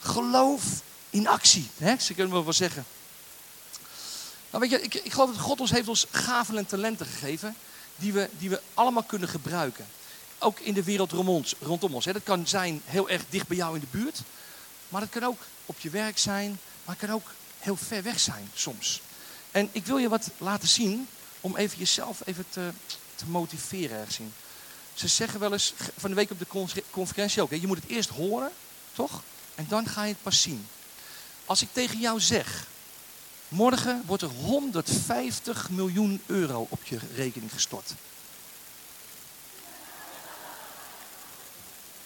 Geloof 0.00 0.62
in 1.10 1.26
actie, 1.26 1.68
hè? 1.76 1.98
ze 1.98 2.14
kunnen 2.14 2.36
we 2.36 2.42
wel 2.42 2.52
zeggen. 2.52 2.84
Nou 4.50 4.62
weet 4.62 4.70
je, 4.70 4.82
ik, 4.82 4.94
ik 4.94 5.12
geloof 5.12 5.30
dat 5.30 5.40
God 5.40 5.60
ons 5.60 5.70
heeft 5.70 5.88
ons 5.88 6.06
gaven 6.10 6.56
en 6.56 6.66
talenten 6.66 7.06
gegeven 7.06 7.56
die 7.96 8.12
we, 8.12 8.28
die 8.38 8.50
we 8.50 8.60
allemaal 8.74 9.02
kunnen 9.02 9.28
gebruiken. 9.28 9.86
Ook 10.38 10.60
in 10.60 10.74
de 10.74 10.84
wereld 10.84 11.12
rondom 11.60 11.94
ons. 11.94 12.04
Hè. 12.04 12.12
Dat 12.12 12.22
kan 12.22 12.46
zijn 12.46 12.82
heel 12.84 13.08
erg 13.08 13.22
dicht 13.28 13.48
bij 13.48 13.56
jou 13.56 13.74
in 13.74 13.80
de 13.80 13.98
buurt. 13.98 14.20
Maar 14.88 15.00
het 15.00 15.10
kan 15.10 15.24
ook 15.24 15.40
op 15.66 15.78
je 15.78 15.90
werk 15.90 16.18
zijn. 16.18 16.58
Maar 16.84 16.96
het 16.98 17.06
kan 17.06 17.14
ook 17.14 17.30
heel 17.58 17.76
ver 17.76 18.02
weg 18.02 18.20
zijn 18.20 18.50
soms. 18.54 19.00
En 19.50 19.68
ik 19.72 19.86
wil 19.86 19.98
je 19.98 20.08
wat 20.08 20.30
laten 20.38 20.68
zien 20.68 21.08
om 21.40 21.56
even 21.56 21.78
jezelf 21.78 22.20
even 22.24 22.44
te, 22.50 22.70
te 23.14 23.26
motiveren 23.26 23.98
ergens. 23.98 24.18
Ze 24.94 25.08
zeggen 25.08 25.40
wel 25.40 25.52
eens 25.52 25.74
van 25.96 26.10
de 26.10 26.16
week 26.16 26.30
op 26.30 26.38
de 26.38 26.82
conferentie 26.90 27.42
ook. 27.42 27.50
Hè, 27.50 27.56
je 27.56 27.66
moet 27.66 27.80
het 27.82 27.90
eerst 27.90 28.08
horen, 28.08 28.50
toch? 28.92 29.22
En 29.54 29.66
dan 29.68 29.86
ga 29.86 30.02
je 30.02 30.12
het 30.12 30.22
pas 30.22 30.40
zien. 30.40 30.66
Als 31.44 31.62
ik 31.62 31.68
tegen 31.72 31.98
jou 31.98 32.20
zeg, 32.20 32.66
morgen 33.48 34.02
wordt 34.06 34.22
er 34.22 34.28
150 34.28 35.70
miljoen 35.70 36.22
euro 36.26 36.66
op 36.70 36.84
je 36.84 36.98
rekening 37.14 37.52
gestort. 37.52 37.94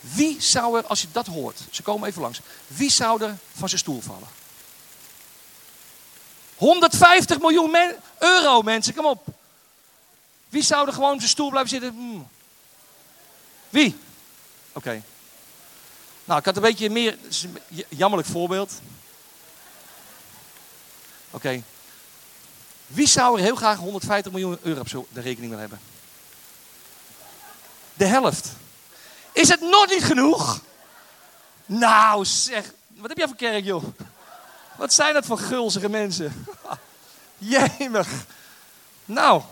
Wie 0.00 0.40
zou 0.40 0.78
er, 0.78 0.86
als 0.86 1.00
je 1.00 1.08
dat 1.12 1.26
hoort, 1.26 1.60
ze 1.70 1.82
komen 1.82 2.08
even 2.08 2.22
langs, 2.22 2.40
wie 2.66 2.90
zou 2.90 3.22
er 3.22 3.36
van 3.56 3.68
zijn 3.68 3.80
stoel 3.80 4.00
vallen? 4.00 4.28
150 6.62 7.38
miljoen 7.40 7.76
euro, 8.18 8.62
mensen, 8.62 8.94
kom 8.94 9.06
op. 9.06 9.26
Wie 10.48 10.62
zou 10.62 10.86
er 10.86 10.92
gewoon 10.92 11.12
op 11.12 11.18
zijn 11.18 11.30
stoel 11.30 11.50
blijven 11.50 11.70
zitten? 11.70 11.90
Hmm. 11.90 12.28
Wie? 13.68 13.96
Oké. 14.72 15.02
Nou, 16.24 16.38
ik 16.38 16.44
had 16.44 16.56
een 16.56 16.62
beetje 16.62 16.90
meer, 16.90 17.18
jammerlijk 17.88 18.28
voorbeeld. 18.28 18.72
Oké. 21.30 21.62
Wie 22.86 23.06
zou 23.06 23.36
er 23.36 23.44
heel 23.44 23.56
graag 23.56 23.78
150 23.78 24.32
miljoen 24.32 24.58
euro 24.62 24.80
op 24.80 25.06
de 25.12 25.20
rekening 25.20 25.50
willen 25.50 25.58
hebben? 25.58 25.80
De 27.94 28.06
helft. 28.06 28.48
Is 29.32 29.48
het 29.48 29.60
nog 29.60 29.86
niet 29.88 30.04
genoeg? 30.04 30.60
Nou 31.66 32.24
zeg, 32.24 32.72
wat 32.86 33.08
heb 33.08 33.18
jij 33.18 33.26
voor 33.26 33.36
kerk 33.36 33.64
joh? 33.64 33.84
Wat 34.82 34.92
zijn 34.92 35.14
dat 35.14 35.26
voor 35.26 35.38
gulzige 35.38 35.88
mensen? 35.88 36.46
Jemig. 37.38 38.08
Nou, 39.04 39.42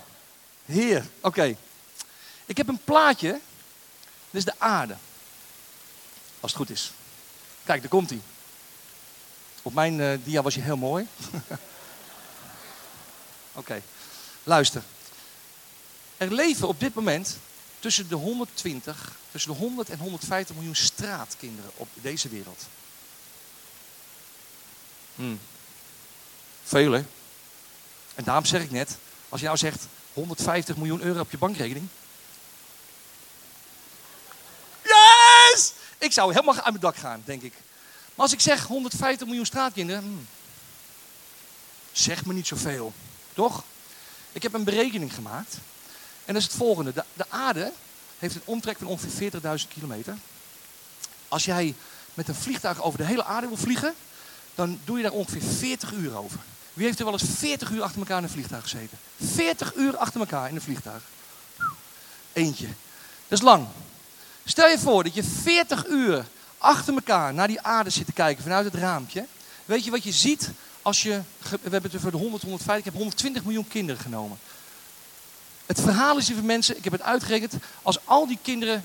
heer. 0.64 1.06
Oké. 1.20 1.56
Ik 2.46 2.56
heb 2.56 2.68
een 2.68 2.84
plaatje. 2.84 3.40
Dit 4.30 4.30
is 4.30 4.44
de 4.44 4.54
aarde. 4.58 4.96
Als 6.40 6.52
het 6.52 6.60
goed 6.60 6.70
is. 6.70 6.92
Kijk, 7.64 7.80
daar 7.80 7.90
komt 7.90 8.10
hij. 8.10 8.20
Op 9.62 9.74
mijn 9.74 9.98
uh, 9.98 10.18
dia 10.24 10.42
was 10.42 10.54
je 10.54 10.60
heel 10.60 10.76
mooi. 10.76 11.06
Oké, 13.52 13.82
luister. 14.42 14.82
Er 16.16 16.34
leven 16.34 16.68
op 16.68 16.80
dit 16.80 16.94
moment 16.94 17.38
tussen 17.78 18.08
de 18.08 18.14
120, 18.14 19.12
tussen 19.30 19.52
de 19.52 19.58
100 19.58 19.90
en 19.90 19.98
150 19.98 20.54
miljoen 20.54 20.74
straatkinderen 20.74 21.70
op 21.76 21.88
deze 21.94 22.28
wereld. 22.28 22.66
Hmm. 25.20 25.40
Veel 26.64 26.92
hè? 26.92 27.04
En 28.14 28.24
daarom 28.24 28.44
zeg 28.44 28.62
ik 28.62 28.70
net, 28.70 28.96
als 29.28 29.40
je 29.40 29.46
nou 29.46 29.58
zegt 29.58 29.86
150 30.12 30.76
miljoen 30.76 31.00
euro 31.00 31.20
op 31.20 31.30
je 31.30 31.38
bankrekening. 31.38 31.88
Yes! 34.82 35.72
Ik 35.98 36.12
zou 36.12 36.32
helemaal 36.32 36.54
uit 36.54 36.64
mijn 36.64 36.80
dak 36.80 36.96
gaan, 36.96 37.22
denk 37.24 37.42
ik. 37.42 37.52
Maar 38.14 38.24
als 38.24 38.32
ik 38.32 38.40
zeg 38.40 38.66
150 38.66 39.26
miljoen 39.26 39.46
straatkinderen, 39.46 40.02
hmm, 40.02 40.26
zeg 41.92 42.24
me 42.24 42.32
niet 42.32 42.46
zoveel. 42.46 42.92
Toch? 43.34 43.62
Ik 44.32 44.42
heb 44.42 44.52
een 44.52 44.64
berekening 44.64 45.14
gemaakt. 45.14 45.54
En 46.24 46.34
dat 46.34 46.42
is 46.42 46.48
het 46.48 46.56
volgende. 46.56 46.92
De, 46.92 47.04
de 47.12 47.26
aarde 47.28 47.72
heeft 48.18 48.34
een 48.34 48.42
omtrek 48.44 48.78
van 48.78 48.86
ongeveer 48.86 49.32
40.000 49.60 49.68
kilometer. 49.68 50.16
Als 51.28 51.44
jij 51.44 51.74
met 52.14 52.28
een 52.28 52.34
vliegtuig 52.34 52.82
over 52.82 52.98
de 52.98 53.04
hele 53.04 53.24
aarde 53.24 53.46
wil 53.46 53.56
vliegen, 53.56 53.94
dan 54.60 54.78
doe 54.84 54.96
je 54.96 55.02
daar 55.02 55.12
ongeveer 55.12 55.42
40 55.42 55.92
uur 55.92 56.16
over. 56.16 56.38
Wie 56.72 56.86
heeft 56.86 56.98
er 56.98 57.04
wel 57.04 57.12
eens 57.12 57.30
40 57.38 57.70
uur 57.70 57.82
achter 57.82 57.98
elkaar 57.98 58.18
in 58.18 58.24
een 58.24 58.30
vliegtuig 58.30 58.62
gezeten? 58.62 58.98
40 59.34 59.74
uur 59.74 59.96
achter 59.96 60.20
elkaar 60.20 60.48
in 60.48 60.54
een 60.54 60.60
vliegtuig. 60.60 61.02
Eentje. 62.32 62.66
Dat 63.28 63.38
is 63.38 63.44
lang. 63.44 63.66
Stel 64.44 64.68
je 64.68 64.78
voor 64.78 65.04
dat 65.04 65.14
je 65.14 65.24
40 65.24 65.86
uur 65.86 66.26
achter 66.58 66.94
elkaar 66.94 67.34
naar 67.34 67.46
die 67.46 67.60
aarde 67.60 67.90
zit 67.90 68.06
te 68.06 68.12
kijken 68.12 68.42
vanuit 68.42 68.64
het 68.64 68.74
raampje. 68.74 69.26
Weet 69.64 69.84
je 69.84 69.90
wat 69.90 70.02
je 70.02 70.12
ziet 70.12 70.50
als 70.82 71.02
je, 71.02 71.20
we 71.48 71.58
hebben 71.62 71.82
het 71.82 71.96
over 71.96 72.10
de 72.10 72.16
100, 72.16 72.42
150, 72.42 72.78
ik 72.78 72.84
heb 72.84 72.94
120 72.94 73.44
miljoen 73.44 73.68
kinderen 73.68 74.02
genomen. 74.02 74.38
Het 75.66 75.80
verhaal 75.80 76.18
is, 76.18 76.28
lieve 76.28 76.42
mensen, 76.42 76.76
ik 76.76 76.84
heb 76.84 76.92
het 76.92 77.02
uitgerekend, 77.02 77.54
als 77.82 77.98
al 78.04 78.26
die 78.26 78.38
kinderen 78.42 78.84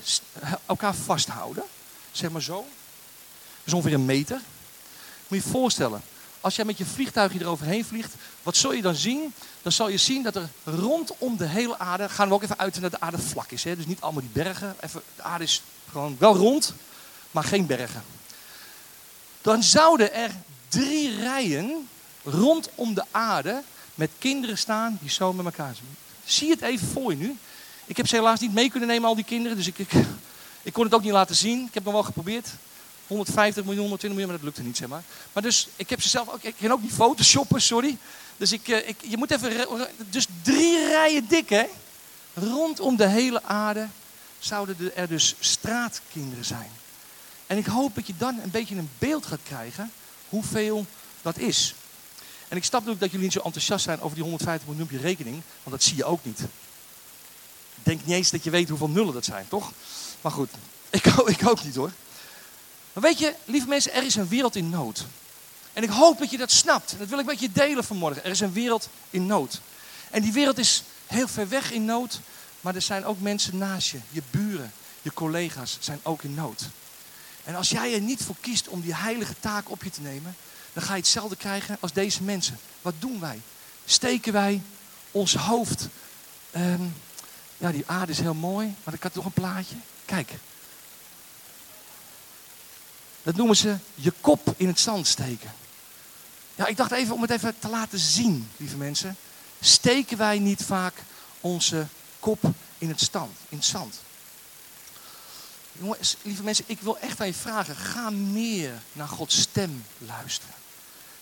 elkaar 0.66 0.94
vasthouden, 0.94 1.64
zeg 2.12 2.30
maar 2.30 2.42
zo, 2.42 2.54
dat 2.54 3.64
is 3.64 3.72
ongeveer 3.72 3.94
een 3.94 4.04
meter. 4.04 4.40
Moet 5.28 5.42
je 5.42 5.50
voorstellen, 5.50 6.02
als 6.40 6.56
jij 6.56 6.64
met 6.64 6.78
je 6.78 6.84
vliegtuigje 6.84 7.40
eroverheen 7.40 7.84
vliegt, 7.84 8.14
wat 8.42 8.56
zul 8.56 8.72
je 8.72 8.82
dan 8.82 8.94
zien? 8.94 9.34
Dan 9.62 9.72
zal 9.72 9.88
je 9.88 9.96
zien 9.96 10.22
dat 10.22 10.36
er 10.36 10.48
rondom 10.64 11.36
de 11.36 11.46
hele 11.46 11.78
aarde, 11.78 12.08
gaan 12.08 12.28
we 12.28 12.34
ook 12.34 12.42
even 12.42 12.58
uit 12.58 12.80
dat 12.80 12.90
de 12.90 13.00
aarde 13.00 13.18
vlak 13.18 13.50
is. 13.50 13.64
Hè? 13.64 13.76
Dus 13.76 13.86
niet 13.86 14.00
allemaal 14.00 14.20
die 14.20 14.42
bergen, 14.42 14.76
even, 14.80 15.02
de 15.16 15.22
aarde 15.22 15.44
is 15.44 15.62
gewoon 15.90 16.16
wel 16.18 16.36
rond, 16.36 16.74
maar 17.30 17.44
geen 17.44 17.66
bergen. 17.66 18.04
Dan 19.42 19.62
zouden 19.62 20.14
er 20.14 20.30
drie 20.68 21.18
rijen 21.18 21.88
rondom 22.24 22.94
de 22.94 23.04
aarde 23.10 23.62
met 23.94 24.10
kinderen 24.18 24.58
staan 24.58 24.98
die 25.00 25.10
zo 25.10 25.32
met 25.32 25.44
elkaar 25.44 25.74
zijn. 25.74 25.96
Zie 26.24 26.50
het 26.50 26.62
even 26.62 26.88
voor 26.88 27.10
je 27.10 27.16
nu. 27.16 27.36
Ik 27.84 27.96
heb 27.96 28.06
ze 28.06 28.16
helaas 28.16 28.40
niet 28.40 28.54
mee 28.54 28.70
kunnen 28.70 28.88
nemen, 28.88 29.08
al 29.08 29.14
die 29.14 29.24
kinderen. 29.24 29.56
Dus 29.56 29.66
ik, 29.66 29.78
ik, 29.78 29.92
ik 30.62 30.72
kon 30.72 30.84
het 30.84 30.94
ook 30.94 31.02
niet 31.02 31.12
laten 31.12 31.36
zien. 31.36 31.66
Ik 31.66 31.74
heb 31.74 31.84
nog 31.84 31.92
wel 31.92 32.02
geprobeerd. 32.02 32.48
150 33.06 33.64
miljoen, 33.64 33.82
120 33.82 34.08
miljoen, 34.10 34.26
maar 34.26 34.36
dat 34.36 34.44
lukte 34.44 34.62
niet, 34.62 34.76
zeg 34.76 34.88
maar. 34.88 35.02
Maar 35.32 35.42
dus, 35.42 35.68
ik 35.76 35.90
heb 35.90 36.02
ze 36.02 36.08
zelf 36.08 36.28
ook, 36.28 36.42
ik 36.42 36.54
kan 36.60 36.72
ook 36.72 36.82
niet 36.82 36.92
photoshoppen, 36.92 37.62
sorry. 37.62 37.98
Dus 38.36 38.52
ik, 38.52 38.68
eh, 38.68 38.88
ik, 38.88 38.96
je 39.08 39.16
moet 39.16 39.30
even, 39.30 39.68
dus 40.10 40.26
drie 40.42 40.86
rijen 40.86 41.28
dik, 41.28 41.48
hè. 41.48 41.64
Rondom 42.34 42.96
de 42.96 43.08
hele 43.08 43.42
aarde 43.42 43.88
zouden 44.38 44.96
er 44.96 45.08
dus 45.08 45.34
straatkinderen 45.40 46.44
zijn. 46.44 46.70
En 47.46 47.56
ik 47.56 47.66
hoop 47.66 47.94
dat 47.94 48.06
je 48.06 48.14
dan 48.18 48.40
een 48.42 48.50
beetje 48.50 48.76
een 48.76 48.90
beeld 48.98 49.26
gaat 49.26 49.42
krijgen 49.42 49.92
hoeveel 50.28 50.86
dat 51.22 51.38
is. 51.38 51.74
En 52.48 52.56
ik 52.56 52.64
snap 52.64 52.80
natuurlijk 52.80 53.00
dat 53.00 53.10
jullie 53.10 53.24
niet 53.24 53.34
zo 53.34 53.40
enthousiast 53.44 53.84
zijn 53.84 54.00
over 54.00 54.14
die 54.14 54.22
150 54.22 54.68
miljoen 54.68 54.84
op 54.84 54.90
je 54.90 54.98
rekening, 54.98 55.42
want 55.62 55.76
dat 55.76 55.82
zie 55.82 55.96
je 55.96 56.04
ook 56.04 56.24
niet. 56.24 56.40
Ik 57.74 57.82
denk 57.82 58.04
niet 58.04 58.14
eens 58.14 58.30
dat 58.30 58.44
je 58.44 58.50
weet 58.50 58.68
hoeveel 58.68 58.88
nullen 58.88 59.14
dat 59.14 59.24
zijn, 59.24 59.48
toch? 59.48 59.72
Maar 60.20 60.32
goed, 60.32 60.50
ik, 60.90 61.04
ik 61.36 61.48
ook 61.48 61.64
niet 61.64 61.74
hoor. 61.74 61.90
Weet 63.00 63.18
je, 63.18 63.34
lieve 63.44 63.68
mensen, 63.68 63.92
er 63.92 64.02
is 64.02 64.14
een 64.14 64.28
wereld 64.28 64.56
in 64.56 64.70
nood. 64.70 65.06
En 65.72 65.82
ik 65.82 65.88
hoop 65.88 66.18
dat 66.18 66.30
je 66.30 66.36
dat 66.36 66.50
snapt. 66.50 66.94
Dat 66.98 67.08
wil 67.08 67.18
ik 67.18 67.26
met 67.26 67.40
je 67.40 67.52
delen 67.52 67.84
vanmorgen. 67.84 68.24
Er 68.24 68.30
is 68.30 68.40
een 68.40 68.52
wereld 68.52 68.88
in 69.10 69.26
nood. 69.26 69.60
En 70.10 70.22
die 70.22 70.32
wereld 70.32 70.58
is 70.58 70.82
heel 71.06 71.28
ver 71.28 71.48
weg 71.48 71.72
in 71.72 71.84
nood. 71.84 72.20
Maar 72.60 72.74
er 72.74 72.82
zijn 72.82 73.04
ook 73.04 73.20
mensen 73.20 73.58
naast 73.58 73.88
je. 73.88 73.98
Je 74.10 74.22
buren, 74.30 74.72
je 75.02 75.12
collega's 75.12 75.76
zijn 75.80 76.00
ook 76.02 76.22
in 76.22 76.34
nood. 76.34 76.62
En 77.44 77.54
als 77.54 77.68
jij 77.68 77.94
er 77.94 78.00
niet 78.00 78.22
voor 78.22 78.36
kiest 78.40 78.68
om 78.68 78.80
die 78.80 78.94
heilige 78.94 79.34
taak 79.40 79.70
op 79.70 79.82
je 79.82 79.90
te 79.90 80.00
nemen, 80.00 80.36
dan 80.72 80.82
ga 80.82 80.94
je 80.94 81.00
hetzelfde 81.00 81.36
krijgen 81.36 81.76
als 81.80 81.92
deze 81.92 82.22
mensen. 82.22 82.58
Wat 82.82 82.94
doen 82.98 83.20
wij? 83.20 83.40
Steken 83.84 84.32
wij 84.32 84.62
ons 85.10 85.34
hoofd. 85.34 85.88
Ehm, 86.50 86.82
ja, 87.58 87.72
die 87.72 87.84
aarde 87.86 88.12
is 88.12 88.20
heel 88.20 88.34
mooi, 88.34 88.74
maar 88.84 88.94
ik 88.94 89.02
had 89.02 89.14
nog 89.14 89.24
een 89.24 89.32
plaatje. 89.32 89.76
Kijk. 90.04 90.32
Dat 93.26 93.36
noemen 93.36 93.56
ze 93.56 93.76
je 93.94 94.12
kop 94.20 94.54
in 94.56 94.66
het 94.66 94.80
zand 94.80 95.06
steken. 95.06 95.52
Ja, 96.54 96.66
ik 96.66 96.76
dacht 96.76 96.90
even 96.90 97.14
om 97.14 97.22
het 97.22 97.30
even 97.30 97.58
te 97.58 97.68
laten 97.68 97.98
zien, 97.98 98.50
lieve 98.56 98.76
mensen. 98.76 99.16
Steken 99.60 100.16
wij 100.16 100.38
niet 100.38 100.62
vaak 100.62 100.94
onze 101.40 101.86
kop 102.18 102.42
in 102.78 102.88
het, 102.88 103.10
in 103.48 103.62
zand? 103.62 103.94
Jongens, 105.72 106.16
lieve 106.22 106.42
mensen, 106.42 106.64
ik 106.68 106.80
wil 106.80 106.98
echt 106.98 107.20
aan 107.20 107.26
je 107.26 107.34
vragen. 107.34 107.76
Ga 107.76 108.10
meer 108.10 108.72
naar 108.92 109.08
Gods 109.08 109.40
stem 109.40 109.84
luisteren. 109.98 110.54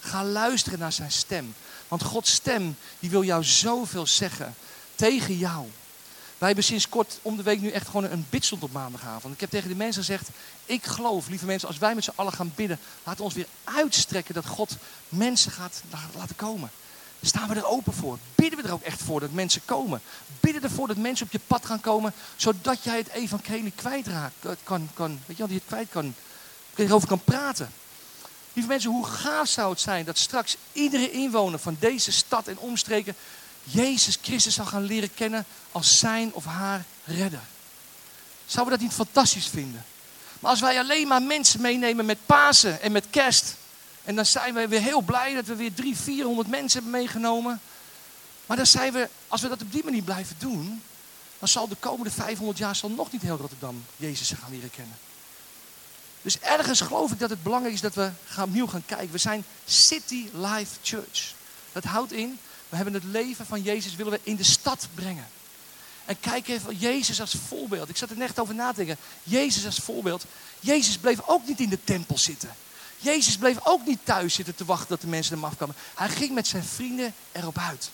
Ga 0.00 0.24
luisteren 0.24 0.78
naar 0.78 0.92
zijn 0.92 1.12
stem. 1.12 1.54
Want 1.88 2.02
Gods 2.02 2.32
stem, 2.32 2.76
die 2.98 3.10
wil 3.10 3.22
jou 3.22 3.44
zoveel 3.44 4.06
zeggen 4.06 4.54
tegen 4.94 5.38
jou. 5.38 5.68
Wij 6.38 6.48
hebben 6.48 6.64
sinds 6.64 6.88
kort 6.88 7.18
om 7.22 7.36
de 7.36 7.42
week 7.42 7.60
nu 7.60 7.70
echt 7.70 7.86
gewoon 7.86 8.04
een 8.04 8.26
bidstond 8.30 8.62
op 8.62 8.72
maandagavond. 8.72 9.34
Ik 9.34 9.40
heb 9.40 9.50
tegen 9.50 9.68
de 9.68 9.74
mensen 9.74 10.02
gezegd, 10.04 10.28
ik 10.64 10.84
geloof, 10.84 11.28
lieve 11.28 11.46
mensen, 11.46 11.68
als 11.68 11.78
wij 11.78 11.94
met 11.94 12.04
z'n 12.04 12.12
allen 12.14 12.32
gaan 12.32 12.52
bidden, 12.54 12.78
we 13.02 13.22
ons 13.22 13.34
weer 13.34 13.46
uitstrekken 13.64 14.34
dat 14.34 14.46
God 14.46 14.76
mensen 15.08 15.50
gaat 15.50 15.82
laten 16.16 16.36
komen. 16.36 16.70
Staan 17.22 17.48
we 17.48 17.54
er 17.54 17.66
open 17.66 17.92
voor? 17.92 18.18
Bidden 18.34 18.62
we 18.62 18.68
er 18.68 18.72
ook 18.72 18.82
echt 18.82 19.02
voor 19.02 19.20
dat 19.20 19.32
mensen 19.32 19.62
komen? 19.64 20.00
Bidden 20.40 20.62
ervoor 20.62 20.88
dat 20.88 20.96
mensen 20.96 21.26
op 21.26 21.32
je 21.32 21.40
pad 21.46 21.66
gaan 21.66 21.80
komen, 21.80 22.12
zodat 22.36 22.82
jij 22.82 22.96
het 22.96 23.08
evangelie 23.08 23.72
kwijtraakt, 23.74 24.34
kan, 24.62 24.88
kan, 24.94 25.10
weet 25.10 25.36
je 25.36 25.42
wel, 25.42 25.46
die 25.46 25.56
het 25.56 25.66
kwijt 25.66 25.88
kan, 25.88 26.14
erover 26.74 27.08
kan 27.08 27.24
praten. 27.24 27.72
Lieve 28.52 28.68
mensen, 28.68 28.90
hoe 28.90 29.06
gaaf 29.06 29.48
zou 29.48 29.70
het 29.70 29.80
zijn 29.80 30.04
dat 30.04 30.18
straks 30.18 30.56
iedere 30.72 31.10
inwoner 31.10 31.58
van 31.58 31.76
deze 31.80 32.12
stad 32.12 32.48
en 32.48 32.58
omstreken 32.58 33.14
Jezus 33.64 34.18
Christus 34.22 34.54
zal 34.54 34.64
gaan 34.64 34.82
leren 34.82 35.14
kennen 35.14 35.44
als 35.72 35.98
zijn 35.98 36.32
of 36.32 36.44
haar 36.44 36.84
redder. 37.04 37.42
Zouden 38.46 38.72
we 38.74 38.80
dat 38.80 38.88
niet 38.88 38.96
fantastisch 38.96 39.46
vinden? 39.46 39.84
Maar 40.40 40.50
als 40.50 40.60
wij 40.60 40.78
alleen 40.78 41.08
maar 41.08 41.22
mensen 41.22 41.60
meenemen 41.60 42.04
met 42.04 42.26
Pasen 42.26 42.80
en 42.80 42.92
met 42.92 43.04
kerst. 43.10 43.56
En 44.04 44.14
dan 44.14 44.26
zijn 44.26 44.54
we 44.54 44.68
weer 44.68 44.80
heel 44.80 45.00
blij 45.00 45.34
dat 45.34 45.46
we 45.46 45.54
weer 45.54 45.74
drie, 45.74 45.96
vierhonderd 45.96 46.48
mensen 46.48 46.82
hebben 46.82 47.00
meegenomen. 47.00 47.60
Maar 48.46 48.56
dan 48.56 48.66
zijn 48.66 48.92
we, 48.92 49.08
als 49.28 49.40
we 49.40 49.48
dat 49.48 49.62
op 49.62 49.72
die 49.72 49.84
manier 49.84 50.02
blijven 50.02 50.36
doen, 50.38 50.82
dan 51.38 51.48
zal 51.48 51.68
de 51.68 51.76
komende 51.80 52.10
500 52.10 52.58
jaar 52.58 52.76
zal 52.76 52.90
nog 52.90 53.12
niet 53.12 53.22
heel 53.22 53.36
Rotterdam 53.36 53.84
Jezus 53.96 54.28
gaan 54.28 54.50
leren 54.50 54.70
kennen. 54.70 54.96
Dus 56.22 56.38
ergens 56.40 56.80
geloof 56.80 57.12
ik 57.12 57.18
dat 57.18 57.30
het 57.30 57.42
belangrijk 57.42 57.74
is 57.74 57.80
dat 57.80 57.94
we 57.94 58.10
gaan, 58.26 58.44
opnieuw 58.44 58.66
gaan 58.66 58.86
kijken. 58.86 59.10
We 59.10 59.18
zijn 59.18 59.44
City 59.66 60.28
Life 60.32 60.76
Church. 60.82 61.34
Dat 61.72 61.84
houdt 61.84 62.12
in, 62.12 62.38
we 62.74 62.82
hebben 62.82 63.02
het 63.02 63.12
leven 63.12 63.46
van 63.46 63.62
Jezus 63.62 63.94
willen 63.94 64.12
we 64.12 64.20
in 64.22 64.36
de 64.36 64.44
stad 64.44 64.88
brengen. 64.94 65.26
En 66.04 66.20
kijk 66.20 66.48
even, 66.48 66.76
Jezus 66.76 67.20
als 67.20 67.36
voorbeeld. 67.48 67.88
Ik 67.88 67.96
zat 67.96 68.10
er 68.10 68.16
net 68.16 68.38
over 68.38 68.54
na 68.54 68.70
te 68.70 68.76
denken. 68.76 68.96
Jezus 69.22 69.66
als 69.66 69.76
voorbeeld. 69.76 70.24
Jezus 70.60 70.98
bleef 70.98 71.18
ook 71.26 71.46
niet 71.46 71.60
in 71.60 71.68
de 71.68 71.84
tempel 71.84 72.18
zitten. 72.18 72.54
Jezus 72.98 73.36
bleef 73.36 73.56
ook 73.62 73.86
niet 73.86 73.98
thuis 74.04 74.34
zitten 74.34 74.54
te 74.54 74.64
wachten 74.64 74.88
dat 74.88 75.00
de 75.00 75.06
mensen 75.06 75.34
hem 75.34 75.44
afkwamen. 75.44 75.74
Hij 75.94 76.08
ging 76.08 76.34
met 76.34 76.46
zijn 76.46 76.64
vrienden 76.64 77.14
erop 77.32 77.58
uit. 77.58 77.90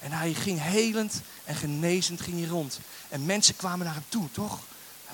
En 0.00 0.12
hij 0.12 0.34
ging 0.34 0.62
helend 0.62 1.20
en 1.44 1.54
genezend 1.54 2.20
ging 2.20 2.38
hij 2.38 2.48
rond. 2.48 2.78
En 3.08 3.26
mensen 3.26 3.56
kwamen 3.56 3.86
naar 3.86 3.94
hem 3.94 4.04
toe, 4.08 4.28
toch? 4.32 4.58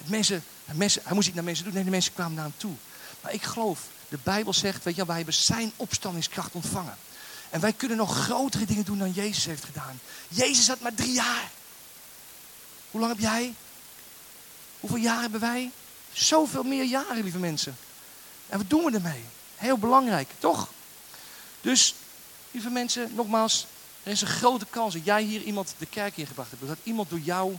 Mensen, 0.06 0.44
mensen, 0.64 1.02
hij 1.04 1.14
moest 1.14 1.26
niet 1.26 1.34
naar 1.34 1.44
mensen 1.44 1.64
doen, 1.64 1.74
nee, 1.74 1.84
de 1.84 1.90
mensen 1.90 2.12
kwamen 2.12 2.34
naar 2.34 2.44
hem 2.44 2.54
toe. 2.56 2.74
Maar 3.20 3.32
ik 3.32 3.42
geloof, 3.42 3.80
de 4.08 4.18
Bijbel 4.22 4.52
zegt, 4.52 4.84
weet 4.84 4.96
je, 4.96 5.06
wij 5.06 5.16
hebben 5.16 5.34
zijn 5.34 5.72
opstandingskracht 5.76 6.52
ontvangen. 6.52 6.96
En 7.52 7.60
wij 7.60 7.72
kunnen 7.72 7.96
nog 7.96 8.24
grotere 8.24 8.64
dingen 8.64 8.84
doen 8.84 8.98
dan 8.98 9.12
Jezus 9.12 9.44
heeft 9.44 9.64
gedaan. 9.64 10.00
Jezus 10.28 10.68
had 10.68 10.80
maar 10.80 10.94
drie 10.94 11.12
jaar. 11.12 11.50
Hoe 12.90 13.00
lang 13.00 13.12
heb 13.12 13.22
jij? 13.22 13.54
Hoeveel 14.80 14.98
jaar 14.98 15.20
hebben 15.20 15.40
wij? 15.40 15.70
Zoveel 16.12 16.62
meer 16.62 16.84
jaren, 16.84 17.22
lieve 17.22 17.38
mensen. 17.38 17.76
En 18.48 18.58
wat 18.58 18.70
doen 18.70 18.84
we 18.84 18.92
ermee? 18.92 19.24
Heel 19.56 19.78
belangrijk, 19.78 20.30
toch? 20.38 20.68
Dus, 21.60 21.94
lieve 22.50 22.70
mensen, 22.70 23.14
nogmaals, 23.14 23.66
er 24.02 24.12
is 24.12 24.20
een 24.20 24.26
grote 24.26 24.66
kans 24.70 24.94
dat 24.94 25.04
jij 25.04 25.22
hier 25.22 25.42
iemand 25.42 25.74
de 25.78 25.86
kerk 25.86 26.16
ingebracht 26.16 26.50
hebt. 26.50 26.66
Dat 26.66 26.78
iemand 26.82 27.10
door 27.10 27.20
jou, 27.20 27.56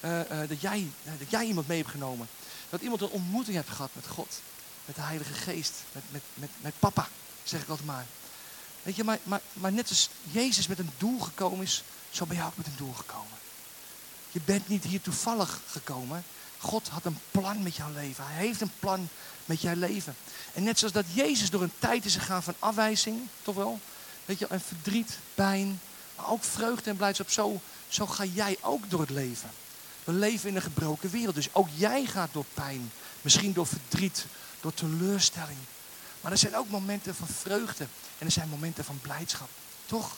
uh, 0.00 0.18
uh, 0.18 0.48
dat, 0.48 0.60
jij, 0.60 0.90
uh, 1.04 1.12
dat 1.18 1.30
jij 1.30 1.44
iemand 1.44 1.68
mee 1.68 1.78
hebt 1.78 1.90
genomen. 1.90 2.28
Dat 2.70 2.80
iemand 2.80 3.00
een 3.00 3.08
ontmoeting 3.08 3.56
hebt 3.56 3.70
gehad 3.70 3.90
met 3.92 4.06
God. 4.06 4.40
Met 4.84 4.94
de 4.94 5.02
Heilige 5.02 5.32
Geest. 5.32 5.72
Met, 5.92 6.02
met, 6.10 6.22
met, 6.34 6.50
met 6.60 6.74
papa, 6.78 7.08
zeg 7.44 7.62
ik 7.62 7.68
altijd 7.68 7.86
maar. 7.86 8.06
Maar 9.52 9.72
net 9.72 9.88
als 9.88 10.10
Jezus 10.22 10.66
met 10.66 10.78
een 10.78 10.90
doel 10.98 11.18
gekomen 11.20 11.62
is, 11.62 11.82
zo 12.10 12.26
ben 12.26 12.36
je 12.36 12.44
ook 12.44 12.56
met 12.56 12.66
een 12.66 12.76
doel 12.76 12.92
gekomen. 12.92 13.38
Je 14.30 14.40
bent 14.44 14.68
niet 14.68 14.84
hier 14.84 15.00
toevallig 15.00 15.60
gekomen. 15.66 16.24
God 16.58 16.88
had 16.88 17.04
een 17.04 17.18
plan 17.30 17.62
met 17.62 17.76
jouw 17.76 17.92
leven. 17.92 18.26
Hij 18.26 18.46
heeft 18.46 18.60
een 18.60 18.72
plan 18.78 19.08
met 19.44 19.60
jouw 19.60 19.74
leven. 19.74 20.16
En 20.54 20.62
net 20.62 20.78
zoals 20.78 20.94
dat 20.94 21.04
Jezus 21.12 21.50
door 21.50 21.62
een 21.62 21.72
tijd 21.78 22.04
is 22.04 22.14
gegaan 22.14 22.42
van 22.42 22.54
afwijzing, 22.58 23.28
toch 23.42 23.54
wel? 23.54 23.80
Weet 24.24 24.38
je, 24.38 24.46
en 24.46 24.60
verdriet, 24.60 25.18
pijn, 25.34 25.80
maar 26.16 26.28
ook 26.28 26.44
vreugde 26.44 26.90
en 26.90 26.96
blijdschap. 26.96 27.30
Zo, 27.30 27.60
zo 27.88 28.06
ga 28.06 28.24
jij 28.24 28.56
ook 28.60 28.90
door 28.90 29.00
het 29.00 29.10
leven. 29.10 29.50
We 30.04 30.12
leven 30.12 30.48
in 30.48 30.56
een 30.56 30.62
gebroken 30.62 31.10
wereld, 31.10 31.34
dus 31.34 31.54
ook 31.54 31.68
jij 31.74 32.04
gaat 32.04 32.32
door 32.32 32.44
pijn. 32.54 32.92
Misschien 33.22 33.52
door 33.52 33.66
verdriet, 33.66 34.26
door 34.60 34.74
teleurstelling. 34.74 35.58
Maar 36.20 36.32
er 36.32 36.38
zijn 36.38 36.56
ook 36.56 36.68
momenten 36.68 37.14
van 37.14 37.26
vreugde 37.26 37.86
en 38.18 38.26
er 38.26 38.32
zijn 38.32 38.48
momenten 38.48 38.84
van 38.84 39.00
blijdschap. 39.00 39.48
Toch? 39.86 40.16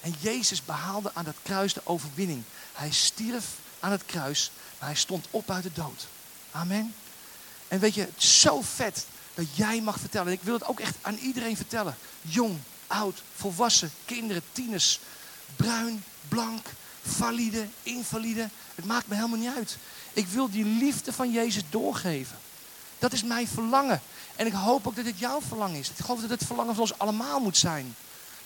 En 0.00 0.14
Jezus 0.20 0.64
behaalde 0.64 1.10
aan 1.14 1.24
dat 1.24 1.36
kruis 1.42 1.74
de 1.74 1.80
overwinning. 1.84 2.42
Hij 2.72 2.90
stierf 2.90 3.46
aan 3.80 3.90
het 3.90 4.04
kruis, 4.06 4.50
maar 4.78 4.88
hij 4.88 4.98
stond 4.98 5.26
op 5.30 5.50
uit 5.50 5.62
de 5.62 5.72
dood. 5.72 6.06
Amen. 6.50 6.94
En 7.68 7.78
weet 7.78 7.94
je, 7.94 8.00
het 8.00 8.22
zo 8.22 8.62
vet 8.62 9.06
dat 9.34 9.56
jij 9.56 9.80
mag 9.80 9.98
vertellen. 10.00 10.26
En 10.26 10.32
ik 10.32 10.42
wil 10.42 10.54
het 10.54 10.64
ook 10.66 10.80
echt 10.80 10.96
aan 11.00 11.16
iedereen 11.16 11.56
vertellen. 11.56 11.96
Jong, 12.22 12.58
oud, 12.86 13.22
volwassen, 13.36 13.90
kinderen, 14.04 14.42
tieners, 14.52 15.00
bruin, 15.56 16.04
blank, 16.28 16.66
valide, 17.06 17.68
invalide. 17.82 18.48
Het 18.74 18.84
maakt 18.84 19.08
me 19.08 19.14
helemaal 19.14 19.38
niet 19.38 19.54
uit. 19.56 19.76
Ik 20.12 20.26
wil 20.26 20.50
die 20.50 20.64
liefde 20.64 21.12
van 21.12 21.32
Jezus 21.32 21.62
doorgeven. 21.70 22.36
Dat 22.98 23.12
is 23.12 23.22
mijn 23.22 23.48
verlangen. 23.48 24.00
En 24.38 24.46
ik 24.46 24.52
hoop 24.52 24.86
ook 24.86 24.96
dat 24.96 25.04
dit 25.04 25.18
jouw 25.18 25.40
verlangen 25.48 25.78
is. 25.78 25.90
Ik 25.90 26.04
geloof 26.04 26.20
dat 26.20 26.30
het 26.30 26.44
verlangen 26.44 26.74
van 26.74 26.82
ons 26.82 26.98
allemaal 26.98 27.40
moet 27.40 27.56
zijn. 27.56 27.96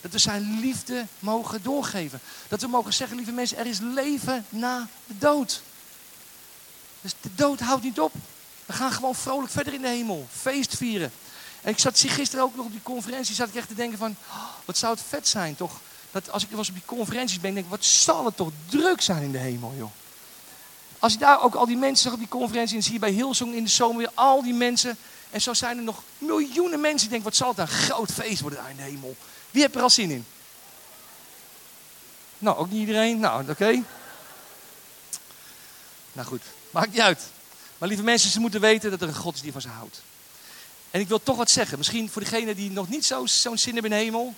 Dat 0.01 0.11
we 0.11 0.17
zijn 0.17 0.59
liefde 0.59 1.05
mogen 1.19 1.63
doorgeven. 1.63 2.19
Dat 2.47 2.61
we 2.61 2.67
mogen 2.67 2.93
zeggen, 2.93 3.17
lieve 3.17 3.31
mensen, 3.31 3.57
er 3.57 3.65
is 3.65 3.79
leven 3.79 4.45
na 4.49 4.87
de 5.05 5.17
dood. 5.17 5.61
Dus 7.01 7.13
de 7.21 7.35
dood 7.35 7.59
houdt 7.59 7.83
niet 7.83 7.99
op. 7.99 8.13
We 8.65 8.73
gaan 8.73 8.91
gewoon 8.91 9.15
vrolijk 9.15 9.51
verder 9.51 9.73
in 9.73 9.81
de 9.81 9.87
hemel. 9.87 10.27
Feest 10.31 10.77
vieren. 10.77 11.11
En 11.61 11.71
ik 11.71 11.79
zat 11.79 11.99
gisteren 11.99 12.45
ook 12.45 12.55
nog 12.55 12.65
op 12.65 12.71
die 12.71 12.83
conferentie, 12.83 13.35
zat 13.35 13.47
ik 13.47 13.55
echt 13.55 13.67
te 13.67 13.75
denken 13.75 13.97
van, 13.97 14.15
oh, 14.29 14.45
wat 14.65 14.77
zou 14.77 14.93
het 14.93 15.03
vet 15.07 15.27
zijn 15.27 15.55
toch? 15.55 15.79
Dat 16.11 16.31
als 16.31 16.43
ik 16.43 16.49
was 16.51 16.69
op 16.69 16.73
die 16.73 16.83
conferenties 16.85 17.39
ben, 17.39 17.53
denk 17.53 17.65
ik, 17.65 17.71
wat 17.71 17.85
zal 17.85 18.25
het 18.25 18.37
toch 18.37 18.51
druk 18.69 19.01
zijn 19.01 19.23
in 19.23 19.31
de 19.31 19.37
hemel, 19.37 19.73
joh. 19.77 19.91
Als 20.99 21.13
je 21.13 21.19
daar 21.19 21.41
ook 21.41 21.55
al 21.55 21.65
die 21.65 21.77
mensen 21.77 22.03
zag 22.03 22.13
op 22.13 22.19
die 22.19 22.27
conferentie, 22.27 22.75
en 22.75 22.83
zie 22.83 22.93
je 22.93 22.99
bij 22.99 23.11
Hillsong 23.11 23.55
in 23.55 23.63
de 23.63 23.69
zomer 23.69 23.97
weer 23.97 24.11
al 24.13 24.43
die 24.43 24.53
mensen. 24.53 24.97
En 25.33 25.41
zo 25.41 25.53
zijn 25.53 25.77
er 25.77 25.83
nog 25.83 26.03
miljoenen 26.17 26.81
mensen 26.81 26.99
die 26.99 27.09
denken, 27.09 27.29
wat 27.29 27.35
zal 27.35 27.49
het 27.49 27.57
een 27.57 27.67
groot 27.67 28.11
feest 28.11 28.41
worden 28.41 28.59
daar 28.59 28.69
in 28.69 28.75
de 28.75 28.81
hemel. 28.81 29.15
Wie 29.51 29.61
heeft 29.61 29.75
er 29.75 29.81
al 29.81 29.89
zin 29.89 30.11
in? 30.11 30.25
Nou, 32.37 32.57
ook 32.57 32.69
niet 32.69 32.79
iedereen. 32.79 33.19
Nou, 33.19 33.49
oké. 33.49 33.83
Nou 36.13 36.27
goed, 36.27 36.41
maakt 36.71 36.91
niet 36.91 37.01
uit. 37.01 37.21
Maar 37.77 37.87
lieve 37.87 38.03
mensen, 38.03 38.29
ze 38.29 38.39
moeten 38.39 38.61
weten 38.61 38.91
dat 38.91 39.01
er 39.01 39.07
een 39.07 39.15
God 39.15 39.35
is 39.35 39.41
die 39.41 39.51
van 39.51 39.61
ze 39.61 39.67
houdt. 39.67 40.01
En 40.91 40.99
ik 40.99 41.07
wil 41.07 41.23
toch 41.23 41.37
wat 41.37 41.49
zeggen. 41.49 41.77
Misschien 41.77 42.09
voor 42.09 42.21
degenen 42.21 42.55
die 42.55 42.71
nog 42.71 42.89
niet 42.89 43.05
zo'n 43.05 43.27
zo 43.27 43.55
zin 43.55 43.73
hebben 43.73 43.91
in 43.91 43.97
de 43.97 44.03
hemel. 44.03 44.33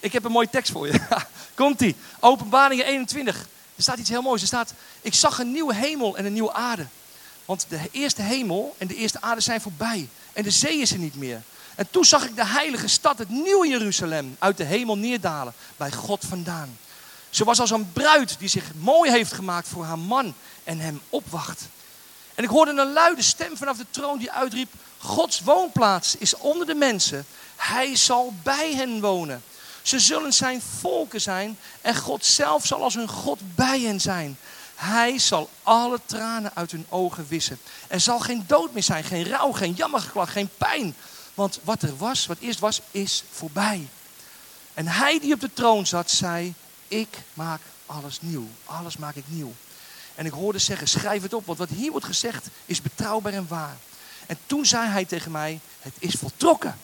Ik 0.00 0.12
heb 0.12 0.24
een 0.24 0.32
mooie 0.32 0.50
tekst 0.50 0.72
voor 0.72 0.86
je. 0.86 1.00
Komt-ie. 1.54 1.96
Openbaringen 2.20 2.84
21. 2.84 3.48
Er 3.76 3.82
staat 3.82 3.98
iets 3.98 4.10
heel 4.10 4.22
moois. 4.22 4.40
Er 4.40 4.46
staat, 4.46 4.72
ik 5.00 5.14
zag 5.14 5.38
een 5.38 5.52
nieuwe 5.52 5.74
hemel 5.74 6.16
en 6.16 6.24
een 6.24 6.32
nieuwe 6.32 6.52
aarde. 6.52 6.86
Want 7.44 7.66
de 7.68 7.80
eerste 7.90 8.22
hemel 8.22 8.74
en 8.78 8.86
de 8.86 8.94
eerste 8.94 9.20
aarde 9.20 9.40
zijn 9.40 9.60
voorbij. 9.60 10.08
En 10.38 10.44
de 10.44 10.50
zee 10.50 10.78
is 10.78 10.92
er 10.92 10.98
niet 10.98 11.14
meer. 11.14 11.42
En 11.74 11.90
toen 11.90 12.04
zag 12.04 12.24
ik 12.24 12.36
de 12.36 12.46
heilige 12.46 12.88
stad, 12.88 13.18
het 13.18 13.28
nieuwe 13.28 13.68
Jeruzalem, 13.68 14.36
uit 14.38 14.56
de 14.56 14.64
hemel 14.64 14.98
neerdalen. 14.98 15.52
Bij 15.76 15.92
God 15.92 16.24
vandaan. 16.28 16.78
Ze 17.30 17.44
was 17.44 17.60
als 17.60 17.70
een 17.70 17.92
bruid 17.92 18.36
die 18.38 18.48
zich 18.48 18.64
mooi 18.74 19.10
heeft 19.10 19.32
gemaakt 19.32 19.68
voor 19.68 19.84
haar 19.84 19.98
man 19.98 20.34
en 20.64 20.78
hem 20.78 21.00
opwacht. 21.08 21.68
En 22.34 22.44
ik 22.44 22.50
hoorde 22.50 22.70
een 22.70 22.92
luide 22.92 23.22
stem 23.22 23.56
vanaf 23.56 23.76
de 23.76 23.86
troon 23.90 24.18
die 24.18 24.30
uitriep: 24.30 24.72
Gods 24.98 25.40
woonplaats 25.40 26.16
is 26.16 26.34
onder 26.36 26.66
de 26.66 26.74
mensen. 26.74 27.26
Hij 27.56 27.96
zal 27.96 28.34
bij 28.42 28.74
hen 28.74 29.00
wonen. 29.00 29.42
Ze 29.82 29.98
zullen 29.98 30.32
zijn 30.32 30.62
volken 30.80 31.20
zijn 31.20 31.58
en 31.80 31.96
God 31.96 32.24
zelf 32.24 32.66
zal 32.66 32.82
als 32.82 32.94
hun 32.94 33.08
God 33.08 33.40
bij 33.54 33.80
hen 33.80 34.00
zijn. 34.00 34.38
Hij 34.78 35.18
zal 35.18 35.50
alle 35.62 36.00
tranen 36.06 36.50
uit 36.54 36.70
hun 36.70 36.86
ogen 36.88 37.26
wissen. 37.28 37.58
Er 37.86 38.00
zal 38.00 38.18
geen 38.18 38.44
dood 38.46 38.72
meer 38.72 38.82
zijn, 38.82 39.04
geen 39.04 39.28
rouw, 39.28 39.52
geen 39.52 39.72
jammergeklacht, 39.72 40.32
geen 40.32 40.50
pijn. 40.56 40.94
Want 41.34 41.60
wat 41.62 41.82
er 41.82 41.96
was, 41.96 42.26
wat 42.26 42.38
eerst 42.38 42.58
was, 42.58 42.80
is 42.90 43.24
voorbij. 43.30 43.88
En 44.74 44.86
hij 44.86 45.20
die 45.20 45.34
op 45.34 45.40
de 45.40 45.52
troon 45.52 45.86
zat, 45.86 46.10
zei: 46.10 46.54
Ik 46.88 47.18
maak 47.34 47.60
alles 47.86 48.20
nieuw. 48.20 48.48
Alles 48.64 48.96
maak 48.96 49.14
ik 49.14 49.24
nieuw. 49.26 49.52
En 50.14 50.26
ik 50.26 50.32
hoorde 50.32 50.58
zeggen: 50.58 50.88
Schrijf 50.88 51.22
het 51.22 51.34
op, 51.34 51.46
want 51.46 51.58
wat 51.58 51.68
hier 51.68 51.90
wordt 51.90 52.06
gezegd 52.06 52.46
is 52.66 52.82
betrouwbaar 52.82 53.32
en 53.32 53.48
waar. 53.48 53.76
En 54.26 54.38
toen 54.46 54.66
zei 54.66 54.88
hij 54.88 55.04
tegen 55.04 55.30
mij: 55.30 55.60
Het 55.80 55.94
is 55.98 56.14
voltrokken. 56.14 56.78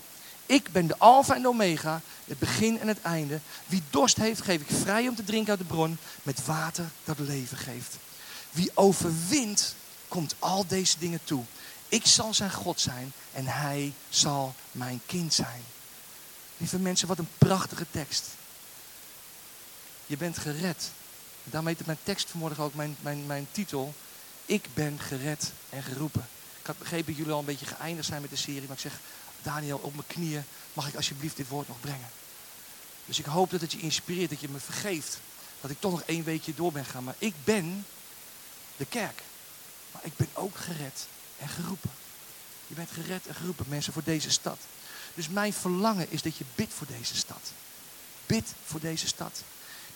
Ik 0.47 0.73
ben 0.73 0.87
de 0.87 0.99
Alpha 0.99 1.35
en 1.35 1.43
de 1.43 1.49
Omega, 1.49 2.01
het 2.25 2.39
begin 2.39 2.81
en 2.81 2.89
het 2.89 3.03
einde. 3.03 3.41
Wie 3.67 3.83
dorst 3.91 4.17
heeft, 4.17 4.41
geef 4.41 4.61
ik 4.61 4.77
vrij 4.83 5.09
om 5.09 5.15
te 5.15 5.25
drinken 5.25 5.51
uit 5.51 5.59
de 5.59 5.65
bron 5.65 5.99
met 6.23 6.45
water 6.45 6.85
dat 7.05 7.19
leven 7.19 7.57
geeft. 7.57 7.97
Wie 8.51 8.71
overwint, 8.75 9.75
komt 10.09 10.35
al 10.39 10.67
deze 10.67 10.99
dingen 10.99 11.21
toe. 11.25 11.45
Ik 11.89 12.07
zal 12.07 12.35
zijn 12.35 12.53
God 12.53 12.81
zijn 12.81 13.13
en 13.33 13.47
hij 13.47 13.93
zal 14.09 14.55
mijn 14.73 15.01
kind 15.07 15.35
zijn. 15.35 15.63
Lieve 16.57 16.79
mensen, 16.79 17.09
wat 17.09 17.19
een 17.19 17.29
prachtige 17.39 17.87
tekst. 17.91 18.25
Je 20.07 20.17
bent 20.17 20.39
gered. 20.39 20.91
Daarmee 21.45 21.75
heet 21.77 21.87
mijn 21.87 21.99
tekst 22.03 22.31
vanmorgen 22.31 22.65
ook 22.65 22.75
mijn, 22.75 22.97
mijn, 23.01 23.27
mijn 23.27 23.47
titel. 23.51 23.95
Ik 24.47 24.67
ben 24.75 24.99
gered 25.01 25.53
en 25.71 25.83
geroepen. 25.83 26.29
Ik 26.61 26.67
had 26.67 26.79
begrepen 26.79 27.07
dat 27.07 27.17
jullie 27.17 27.33
al 27.33 27.39
een 27.39 27.45
beetje 27.45 27.67
geëindigd 27.67 28.07
zijn 28.07 28.21
met 28.21 28.31
de 28.31 28.37
serie. 28.37 28.67
Maar 28.69 28.77
ik 28.77 28.83
zeg, 28.83 29.01
Daniel, 29.45 29.79
op 29.83 29.95
mijn 29.95 30.07
knieën 30.07 30.45
mag 30.73 30.89
ik 30.89 30.95
alsjeblieft 30.95 31.37
dit 31.37 31.49
woord 31.49 31.69
nog 31.69 31.81
brengen. 31.81 32.09
Dus 33.07 33.19
ik 33.19 33.25
hoop 33.25 33.51
dat 33.51 33.61
het 33.61 33.73
je 33.73 33.79
inspireert, 33.79 34.31
dat 34.31 34.41
je 34.41 34.49
me 34.49 34.59
vergeeft. 34.59 35.19
Dat 35.61 35.71
ik 35.71 35.81
toch 35.81 35.91
nog 35.91 36.03
één 36.03 36.25
weekje 36.25 36.55
door 36.55 36.73
ben 36.73 36.85
gaan. 36.85 37.05
Maar 37.05 37.15
ik 37.19 37.35
ben 37.45 37.87
de 38.77 38.85
kerk. 38.85 39.23
Maar 39.93 40.05
ik 40.05 40.17
ben 40.17 40.29
ook 40.33 40.57
gered 40.57 41.07
en 41.39 41.49
geroepen. 41.49 41.91
Je 42.67 42.75
bent 42.75 42.91
gered 42.91 43.27
en 43.27 43.35
geroepen, 43.35 43.67
mensen, 43.69 43.93
voor 43.93 44.05
deze 44.05 44.31
stad. 44.31 44.59
Dus 45.15 45.29
mijn 45.29 45.53
verlangen 45.53 46.11
is 46.11 46.23
dat 46.23 46.37
je 46.37 46.45
bidt 46.55 46.73
voor 46.75 46.87
deze 46.87 47.17
stad. 47.17 47.53
Bid 48.27 48.53
voor 48.65 48.81
deze 48.81 49.07
stad. 49.07 49.43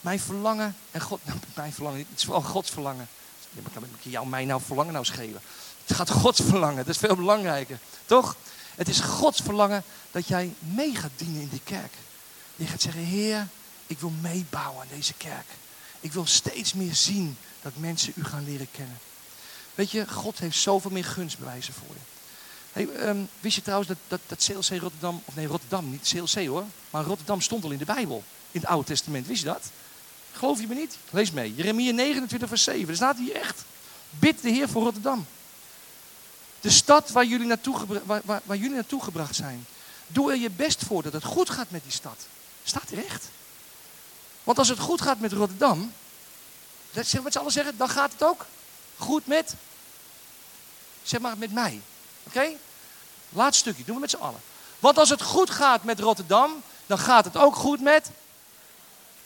Mijn 0.00 0.20
verlangen, 0.20 0.76
en 0.90 1.00
God, 1.00 1.20
nou, 1.26 1.38
mijn 1.54 1.72
verlangen, 1.72 1.98
het 1.98 2.18
is 2.18 2.24
vooral 2.24 2.42
Gods 2.42 2.70
verlangen. 2.70 3.08
Ja, 3.50 3.62
kan 3.72 3.84
ik 3.84 3.90
jou, 4.00 4.26
mij 4.26 4.44
nou 4.44 4.60
verlangen 4.62 4.92
nou 4.92 5.04
schelen? 5.04 5.40
Het 5.86 5.96
gaat 5.96 6.10
Gods 6.10 6.40
verlangen, 6.40 6.76
dat 6.76 6.94
is 6.94 7.00
veel 7.00 7.16
belangrijker. 7.16 7.78
Toch? 8.04 8.36
Het 8.78 8.88
is 8.88 9.00
Gods 9.00 9.40
verlangen 9.40 9.82
dat 10.10 10.26
jij 10.26 10.54
mee 10.58 10.94
gaat 10.94 11.10
dienen 11.16 11.40
in 11.40 11.48
die 11.48 11.60
kerk. 11.64 11.92
Je 12.56 12.66
gaat 12.66 12.82
zeggen, 12.82 13.02
Heer, 13.02 13.46
ik 13.86 13.98
wil 13.98 14.12
meebouwen 14.20 14.80
aan 14.80 14.94
deze 14.94 15.14
kerk. 15.14 15.46
Ik 16.00 16.12
wil 16.12 16.26
steeds 16.26 16.72
meer 16.72 16.94
zien 16.94 17.36
dat 17.62 17.72
mensen 17.76 18.12
u 18.16 18.24
gaan 18.24 18.44
leren 18.44 18.70
kennen. 18.70 18.98
Weet 19.74 19.90
je, 19.90 20.08
God 20.08 20.38
heeft 20.38 20.58
zoveel 20.58 20.90
meer 20.90 21.04
gunstbewijzen 21.04 21.74
voor 21.74 21.94
je. 21.94 22.00
Hey, 22.72 23.08
um, 23.08 23.28
wist 23.40 23.54
je 23.56 23.62
trouwens 23.62 23.88
dat, 23.88 23.98
dat, 24.08 24.20
dat 24.26 24.44
CLC 24.44 24.80
Rotterdam, 24.80 25.22
of 25.24 25.34
nee 25.34 25.46
Rotterdam, 25.46 25.90
niet 25.90 26.08
CLC 26.08 26.46
hoor, 26.46 26.64
maar 26.90 27.04
Rotterdam 27.04 27.40
stond 27.40 27.64
al 27.64 27.70
in 27.70 27.78
de 27.78 27.84
Bijbel, 27.84 28.24
in 28.50 28.60
het 28.60 28.68
Oude 28.68 28.86
Testament. 28.86 29.26
Wist 29.26 29.40
je 29.40 29.46
dat? 29.46 29.70
Geloof 30.32 30.60
je 30.60 30.66
me 30.66 30.74
niet? 30.74 30.96
Lees 31.10 31.30
mee. 31.30 31.54
Jeremia 31.54 31.92
29 31.92 32.48
vers 32.48 32.62
7. 32.62 32.88
Er 32.88 32.94
staat 32.94 33.18
hier 33.18 33.34
echt. 33.34 33.64
Bid 34.10 34.42
de 34.42 34.50
Heer 34.50 34.68
voor 34.68 34.82
Rotterdam. 34.82 35.26
De 36.60 36.70
stad 36.70 37.10
waar 37.10 37.24
jullie, 37.24 37.46
naartoe 37.46 38.02
waar, 38.04 38.22
waar, 38.24 38.56
jullie 38.56 38.74
naartoe 38.74 39.02
gebracht 39.02 39.34
zijn. 39.34 39.66
Doe 40.06 40.30
er 40.30 40.36
je 40.36 40.50
best 40.50 40.84
voor 40.84 41.02
dat 41.02 41.12
het 41.12 41.24
goed 41.24 41.50
gaat 41.50 41.70
met 41.70 41.82
die 41.82 41.92
stad. 41.92 42.26
Staat 42.64 42.90
er 42.90 43.04
echt. 43.04 43.24
Want 44.44 44.58
als 44.58 44.68
het 44.68 44.78
goed 44.78 45.00
gaat 45.00 45.20
met 45.20 45.32
Rotterdam, 45.32 45.92
zeg 46.92 47.10
we 47.10 47.20
met 47.22 47.32
z'n 47.32 47.38
allen 47.38 47.52
zeggen, 47.52 47.76
dan 47.76 47.88
gaat 47.88 48.12
het 48.12 48.22
ook 48.22 48.46
goed 48.96 49.26
met, 49.26 49.54
zeg 51.02 51.20
maar, 51.20 51.38
met 51.38 51.52
mij. 51.52 51.80
Oké? 52.22 52.48
Laatste 53.28 53.60
stukje, 53.60 53.84
doen 53.84 53.94
we 53.94 54.00
met 54.00 54.10
z'n 54.10 54.16
allen. 54.16 54.40
Want 54.78 54.98
als 54.98 55.10
het 55.10 55.22
goed 55.22 55.50
gaat 55.50 55.84
met 55.84 56.00
Rotterdam, 56.00 56.62
dan 56.86 56.98
gaat 56.98 57.24
het 57.24 57.36
ook 57.36 57.56
goed 57.56 57.80
met. 57.80 58.10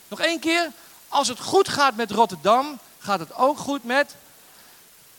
Nog 0.09 0.21
één 0.21 0.41
keer. 0.41 0.71
Als 1.09 1.29
het 1.29 1.41
goed 1.41 1.69
gaat 1.69 1.97
met 1.97 2.11
Rotterdam, 2.11 2.79
gaat 2.99 3.19
het 3.19 3.35
ook 3.35 3.59
goed 3.59 3.85
met. 3.85 4.15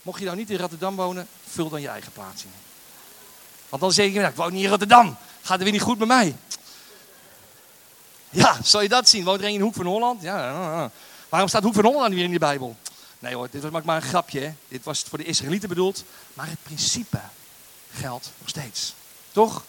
Mocht 0.02 0.18
je 0.18 0.24
nou 0.24 0.36
niet 0.36 0.50
in 0.50 0.58
Rotterdam 0.58 0.96
wonen, 0.96 1.28
vul 1.54 1.68
dan 1.68 1.80
je 1.80 1.88
eigen 1.88 2.12
plaats 2.12 2.44
in. 2.44 2.52
Want 3.68 3.82
dan 3.82 3.92
zeg 3.92 4.06
je, 4.12 4.18
nou, 4.18 4.30
ik 4.30 4.36
woon 4.36 4.52
niet 4.52 4.62
in 4.62 4.68
Rotterdam. 4.68 5.16
Gaat 5.40 5.52
het 5.52 5.62
weer 5.62 5.72
niet 5.72 5.82
goed 5.82 5.98
met 5.98 6.08
mij? 6.08 6.36
Ja, 8.30 8.62
zal 8.62 8.80
je 8.80 8.88
dat 8.88 9.08
zien? 9.08 9.24
Woont 9.24 9.40
er 9.40 9.46
een 9.46 9.52
in 9.52 9.60
hoek 9.60 9.74
van 9.74 9.86
Holland? 9.86 10.22
Ja, 10.22 10.90
waarom 11.28 11.48
staat 11.48 11.62
hoek 11.62 11.74
van 11.74 11.84
Holland 11.84 12.14
weer 12.14 12.24
in 12.24 12.30
de 12.30 12.38
Bijbel? 12.38 12.76
Nee 13.18 13.34
hoor, 13.34 13.48
dit 13.50 13.70
was 13.70 13.82
maar 13.82 13.96
een 13.96 14.02
grapje. 14.02 14.54
Dit 14.68 14.84
was 14.84 15.04
voor 15.08 15.18
de 15.18 15.24
Israëlieten 15.24 15.68
bedoeld. 15.68 16.04
Maar 16.34 16.48
het 16.48 16.62
principe 16.62 17.20
geldt 17.92 18.30
nog 18.38 18.48
steeds. 18.48 18.94
Toch? 19.32 19.64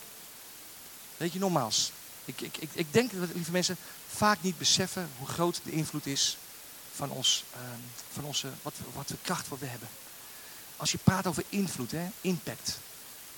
Weet 1.18 1.34
je, 1.34 1.40
nogmaals. 1.40 1.92
Ik, 2.26 2.42
ik, 2.42 2.58
ik, 2.58 2.70
ik 2.74 2.94
denk 2.94 3.12
dat, 3.20 3.30
lieve 3.34 3.52
mensen, 3.52 3.78
vaak 4.16 4.38
niet 4.42 4.58
beseffen 4.58 5.10
hoe 5.18 5.28
groot 5.28 5.62
de 5.64 5.72
invloed 5.72 6.06
is 6.06 6.38
van, 6.96 7.10
ons, 7.10 7.44
uh, 7.54 7.60
van 8.14 8.24
onze, 8.24 8.48
wat, 8.62 8.74
wat 8.94 9.08
de 9.08 9.16
kracht 9.22 9.48
wat 9.48 9.60
we 9.60 9.66
hebben. 9.66 9.88
Als 10.78 10.92
je 10.92 10.98
praat 11.04 11.28
over 11.28 11.44
invloed, 11.50 11.92
hè, 11.92 12.08
impact. 12.22 12.78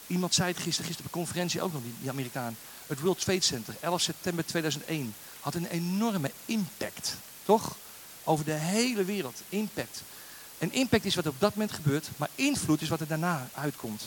Iemand 0.07 0.33
zei 0.33 0.47
het 0.47 0.61
gisteren, 0.61 0.85
gisteren 0.85 1.09
op 1.09 1.15
een 1.15 1.21
conferentie 1.21 1.61
ook 1.61 1.73
nog, 1.73 1.81
die, 1.99 2.09
Amerikaan. 2.09 2.57
Het 2.87 2.99
World 2.99 3.19
Trade 3.19 3.41
Center, 3.41 3.75
11 3.79 4.01
september 4.01 4.45
2001, 4.45 5.13
had 5.39 5.55
een 5.55 5.67
enorme 5.67 6.31
impact. 6.45 7.15
Toch? 7.45 7.75
Over 8.23 8.45
de 8.45 8.53
hele 8.53 9.03
wereld. 9.03 9.41
Impact. 9.49 10.01
En 10.57 10.73
impact 10.73 11.05
is 11.05 11.15
wat 11.15 11.27
op 11.27 11.39
dat 11.39 11.55
moment 11.55 11.71
gebeurt, 11.71 12.09
maar 12.17 12.29
invloed 12.35 12.81
is 12.81 12.89
wat 12.89 12.99
er 12.99 13.07
daarna 13.07 13.49
uitkomt. 13.53 14.03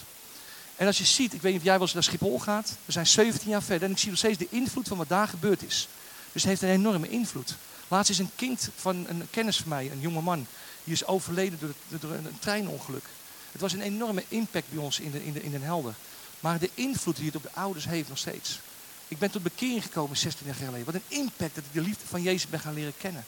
En 0.77 0.87
als 0.87 0.99
je 0.99 1.05
ziet, 1.05 1.33
ik 1.33 1.43
weet 1.43 1.53
niet 1.53 1.61
of 1.61 1.67
jij 1.67 1.75
wel 1.75 1.83
eens 1.83 1.93
naar 1.93 2.03
Schiphol 2.03 2.39
gaat, 2.39 2.77
we 2.85 2.93
zijn 2.93 3.07
17 3.07 3.51
jaar 3.51 3.63
verder 3.63 3.85
en 3.85 3.95
ik 3.95 3.99
zie 3.99 4.09
nog 4.09 4.19
steeds 4.19 4.39
de 4.39 4.47
invloed 4.51 4.89
van 4.89 4.97
wat 4.97 5.09
daar 5.09 5.29
gebeurd 5.29 5.63
is. 5.63 5.89
Dus 6.33 6.43
het 6.43 6.51
heeft 6.51 6.63
een 6.63 6.79
enorme 6.79 7.09
invloed. 7.09 7.57
Laatst 7.89 8.11
is 8.11 8.19
een 8.19 8.31
kind 8.37 8.69
van 8.77 9.05
een 9.09 9.27
kennis 9.31 9.57
van 9.57 9.69
mij, 9.69 9.91
een 9.91 10.01
jonge 10.01 10.21
man, 10.21 10.47
die 10.85 10.93
is 10.95 11.07
overleden 11.07 11.75
door 11.89 12.11
een 12.11 12.39
treinongeluk. 12.39 13.05
Het 13.53 13.61
was 13.61 13.73
een 13.73 13.81
enorme 13.81 14.25
impact 14.29 14.71
bij 14.71 14.83
ons 14.83 15.01
in, 15.01 15.11
de, 15.11 15.25
in, 15.25 15.33
de, 15.33 15.43
in 15.43 15.51
Den 15.51 15.63
Helder. 15.63 15.95
Maar 16.41 16.59
de 16.59 16.71
invloed 16.75 17.17
die 17.17 17.27
het 17.27 17.37
op 17.37 17.43
de 17.43 17.53
ouders 17.53 17.85
heeft 17.85 18.09
nog 18.09 18.19
steeds. 18.19 18.61
Ik 19.09 19.19
ben 19.19 19.31
tot 19.31 19.43
bekering 19.43 19.83
gekomen 19.83 20.17
16 20.17 20.47
jaar 20.47 20.55
geleden. 20.55 20.85
Wat 20.85 20.95
een 20.95 21.19
impact 21.19 21.55
dat 21.55 21.65
ik 21.65 21.73
de 21.73 21.81
liefde 21.81 22.07
van 22.07 22.23
Jezus 22.23 22.51
ben 22.51 22.61
gaan 22.61 22.75
leren 22.75 22.97
kennen. 22.97 23.25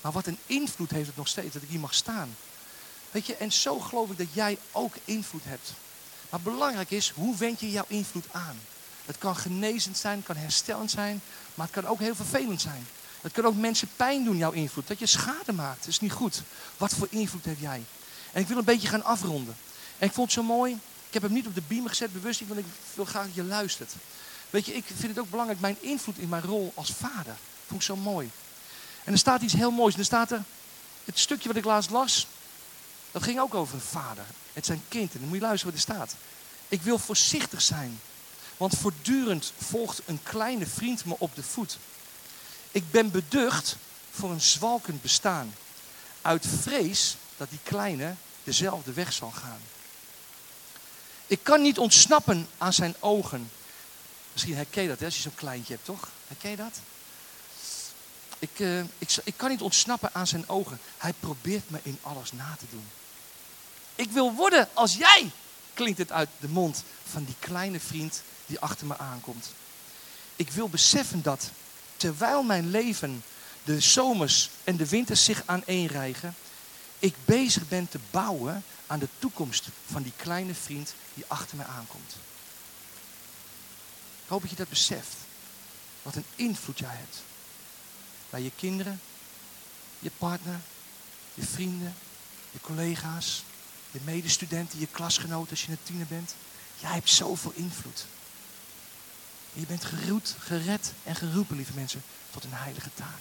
Maar 0.00 0.12
wat 0.12 0.26
een 0.26 0.38
invloed 0.46 0.90
heeft 0.90 1.06
het 1.06 1.16
nog 1.16 1.28
steeds 1.28 1.52
dat 1.52 1.62
ik 1.62 1.68
hier 1.68 1.80
mag 1.80 1.94
staan. 1.94 2.36
Weet 3.10 3.26
je, 3.26 3.36
en 3.36 3.52
zo 3.52 3.78
geloof 3.78 4.10
ik 4.10 4.18
dat 4.18 4.32
jij 4.32 4.58
ook 4.72 4.94
invloed 5.04 5.44
hebt. 5.44 5.72
Maar 6.30 6.40
belangrijk 6.40 6.90
is, 6.90 7.10
hoe 7.10 7.36
wend 7.36 7.60
je 7.60 7.70
jouw 7.70 7.84
invloed 7.88 8.26
aan? 8.30 8.60
Het 9.06 9.18
kan 9.18 9.36
genezend 9.36 9.98
zijn, 9.98 10.16
het 10.16 10.26
kan 10.26 10.36
herstellend 10.36 10.90
zijn, 10.90 11.20
maar 11.54 11.66
het 11.66 11.74
kan 11.74 11.86
ook 11.86 11.98
heel 11.98 12.14
vervelend 12.14 12.60
zijn. 12.60 12.86
Het 13.20 13.32
kan 13.32 13.44
ook 13.44 13.56
mensen 13.56 13.88
pijn 13.96 14.24
doen, 14.24 14.36
jouw 14.36 14.50
invloed. 14.50 14.88
Dat 14.88 14.98
je 14.98 15.06
schade 15.06 15.52
maakt, 15.52 15.78
dat 15.78 15.88
is 15.88 16.00
niet 16.00 16.12
goed. 16.12 16.42
Wat 16.76 16.94
voor 16.94 17.06
invloed 17.10 17.44
heb 17.44 17.58
jij? 17.58 17.82
En 18.32 18.40
ik 18.40 18.48
wil 18.48 18.58
een 18.58 18.64
beetje 18.64 18.88
gaan 18.88 19.04
afronden. 19.04 19.56
En 19.98 20.06
ik 20.06 20.12
vond 20.12 20.34
het 20.34 20.44
zo 20.44 20.46
mooi, 20.46 20.72
ik 21.06 21.12
heb 21.12 21.22
hem 21.22 21.32
niet 21.32 21.46
op 21.46 21.54
de 21.54 21.62
beamer 21.68 21.88
gezet, 21.88 22.12
bewust 22.12 22.46
want 22.46 22.60
ik 22.60 22.66
wil 22.94 23.04
graag 23.04 23.24
dat 23.24 23.34
je 23.34 23.44
luistert. 23.44 23.92
Weet 24.50 24.66
je, 24.66 24.74
ik 24.74 24.84
vind 24.86 25.08
het 25.08 25.18
ook 25.18 25.30
belangrijk, 25.30 25.60
mijn 25.60 25.76
invloed 25.80 26.18
in 26.18 26.28
mijn 26.28 26.42
rol 26.42 26.72
als 26.74 26.92
vader. 26.92 27.36
Vond 27.66 27.80
ik 27.80 27.86
zo 27.86 27.96
mooi. 27.96 28.30
En 29.04 29.12
er 29.12 29.18
staat 29.18 29.42
iets 29.42 29.52
heel 29.52 29.70
moois. 29.70 29.94
En 29.94 30.00
er 30.00 30.06
staat 30.06 30.30
er, 30.30 30.42
het 31.04 31.18
stukje 31.18 31.48
wat 31.48 31.56
ik 31.56 31.64
laatst 31.64 31.90
las, 31.90 32.26
dat 33.10 33.22
ging 33.22 33.40
ook 33.40 33.54
over 33.54 33.74
een 33.74 33.80
vader. 33.80 34.24
Het 34.52 34.66
zijn 34.66 34.82
kind. 34.88 35.12
Dan 35.12 35.22
moet 35.22 35.34
je 35.34 35.40
luisteren 35.40 35.74
wat 35.74 35.82
er 35.84 35.94
staat. 35.94 36.14
Ik 36.68 36.82
wil 36.82 36.98
voorzichtig 36.98 37.62
zijn. 37.62 38.00
Want 38.56 38.76
voortdurend 38.76 39.52
volgt 39.58 40.02
een 40.06 40.20
kleine 40.22 40.66
vriend 40.66 41.04
me 41.04 41.14
op 41.18 41.34
de 41.34 41.42
voet. 41.42 41.78
Ik 42.70 42.90
ben 42.90 43.10
beducht 43.10 43.76
voor 44.10 44.30
een 44.30 44.40
zwalkend 44.40 45.02
bestaan. 45.02 45.54
Uit 46.22 46.46
vrees 46.62 47.16
dat 47.40 47.50
die 47.50 47.58
kleine 47.62 48.14
dezelfde 48.44 48.92
weg 48.92 49.12
zal 49.12 49.30
gaan. 49.30 49.60
Ik 51.26 51.40
kan 51.42 51.62
niet 51.62 51.78
ontsnappen 51.78 52.48
aan 52.58 52.72
zijn 52.72 52.94
ogen. 52.98 53.50
Misschien 54.32 54.54
herken 54.54 54.82
je 54.82 54.88
dat 54.88 54.98
hè, 54.98 55.04
als 55.04 55.16
je 55.16 55.20
zo'n 55.20 55.34
kleintje 55.34 55.72
hebt, 55.72 55.84
toch? 55.84 56.08
Herken 56.26 56.50
je 56.50 56.56
dat? 56.56 56.80
Ik, 58.38 58.58
uh, 58.58 58.80
ik, 58.98 59.16
ik 59.24 59.34
kan 59.36 59.50
niet 59.50 59.60
ontsnappen 59.60 60.14
aan 60.14 60.26
zijn 60.26 60.48
ogen. 60.48 60.80
Hij 60.98 61.12
probeert 61.20 61.70
me 61.70 61.78
in 61.82 61.98
alles 62.02 62.32
na 62.32 62.56
te 62.58 62.64
doen. 62.70 62.88
Ik 63.94 64.10
wil 64.10 64.34
worden 64.34 64.68
als 64.74 64.94
jij, 64.94 65.30
klinkt 65.74 65.98
het 65.98 66.12
uit 66.12 66.28
de 66.40 66.48
mond 66.48 66.84
van 67.10 67.24
die 67.24 67.36
kleine 67.38 67.80
vriend 67.80 68.22
die 68.46 68.60
achter 68.60 68.86
me 68.86 68.98
aankomt. 68.98 69.52
Ik 70.36 70.50
wil 70.50 70.68
beseffen 70.68 71.22
dat 71.22 71.50
terwijl 71.96 72.42
mijn 72.42 72.70
leven, 72.70 73.24
de 73.64 73.80
zomers 73.80 74.50
en 74.64 74.76
de 74.76 74.88
winters 74.88 75.24
zich 75.24 75.42
aaneenrijgen, 75.46 76.34
ik 77.00 77.14
bezig 77.24 77.68
ben 77.68 77.88
te 77.88 77.98
bouwen 78.10 78.64
aan 78.86 78.98
de 78.98 79.08
toekomst 79.18 79.68
van 79.86 80.02
die 80.02 80.12
kleine 80.16 80.54
vriend 80.54 80.94
die 81.14 81.24
achter 81.26 81.56
me 81.56 81.64
aankomt. 81.64 82.16
Ik 84.22 84.28
hoop 84.28 84.40
dat 84.40 84.50
je 84.50 84.56
dat 84.56 84.68
beseft. 84.68 85.16
Wat 86.02 86.14
een 86.14 86.24
invloed 86.34 86.78
jij 86.78 86.94
hebt. 86.94 87.22
Bij 88.30 88.42
je 88.42 88.50
kinderen, 88.56 89.00
je 89.98 90.10
partner, 90.18 90.60
je 91.34 91.42
vrienden, 91.42 91.94
je 92.50 92.60
collega's, 92.60 93.44
je 93.90 94.00
medestudenten, 94.04 94.78
je 94.78 94.86
klasgenoten 94.86 95.50
als 95.50 95.64
je 95.64 95.70
een 95.70 95.82
tiener 95.82 96.06
bent. 96.06 96.34
Jij 96.80 96.92
hebt 96.92 97.10
zoveel 97.10 97.52
invloed. 97.54 98.06
je 99.52 99.66
bent 99.66 99.84
geroet, 99.84 100.34
gered 100.38 100.92
en 101.04 101.16
geroepen, 101.16 101.56
lieve 101.56 101.74
mensen, 101.74 102.02
tot 102.30 102.44
een 102.44 102.52
heilige 102.52 102.90
taak. 102.94 103.20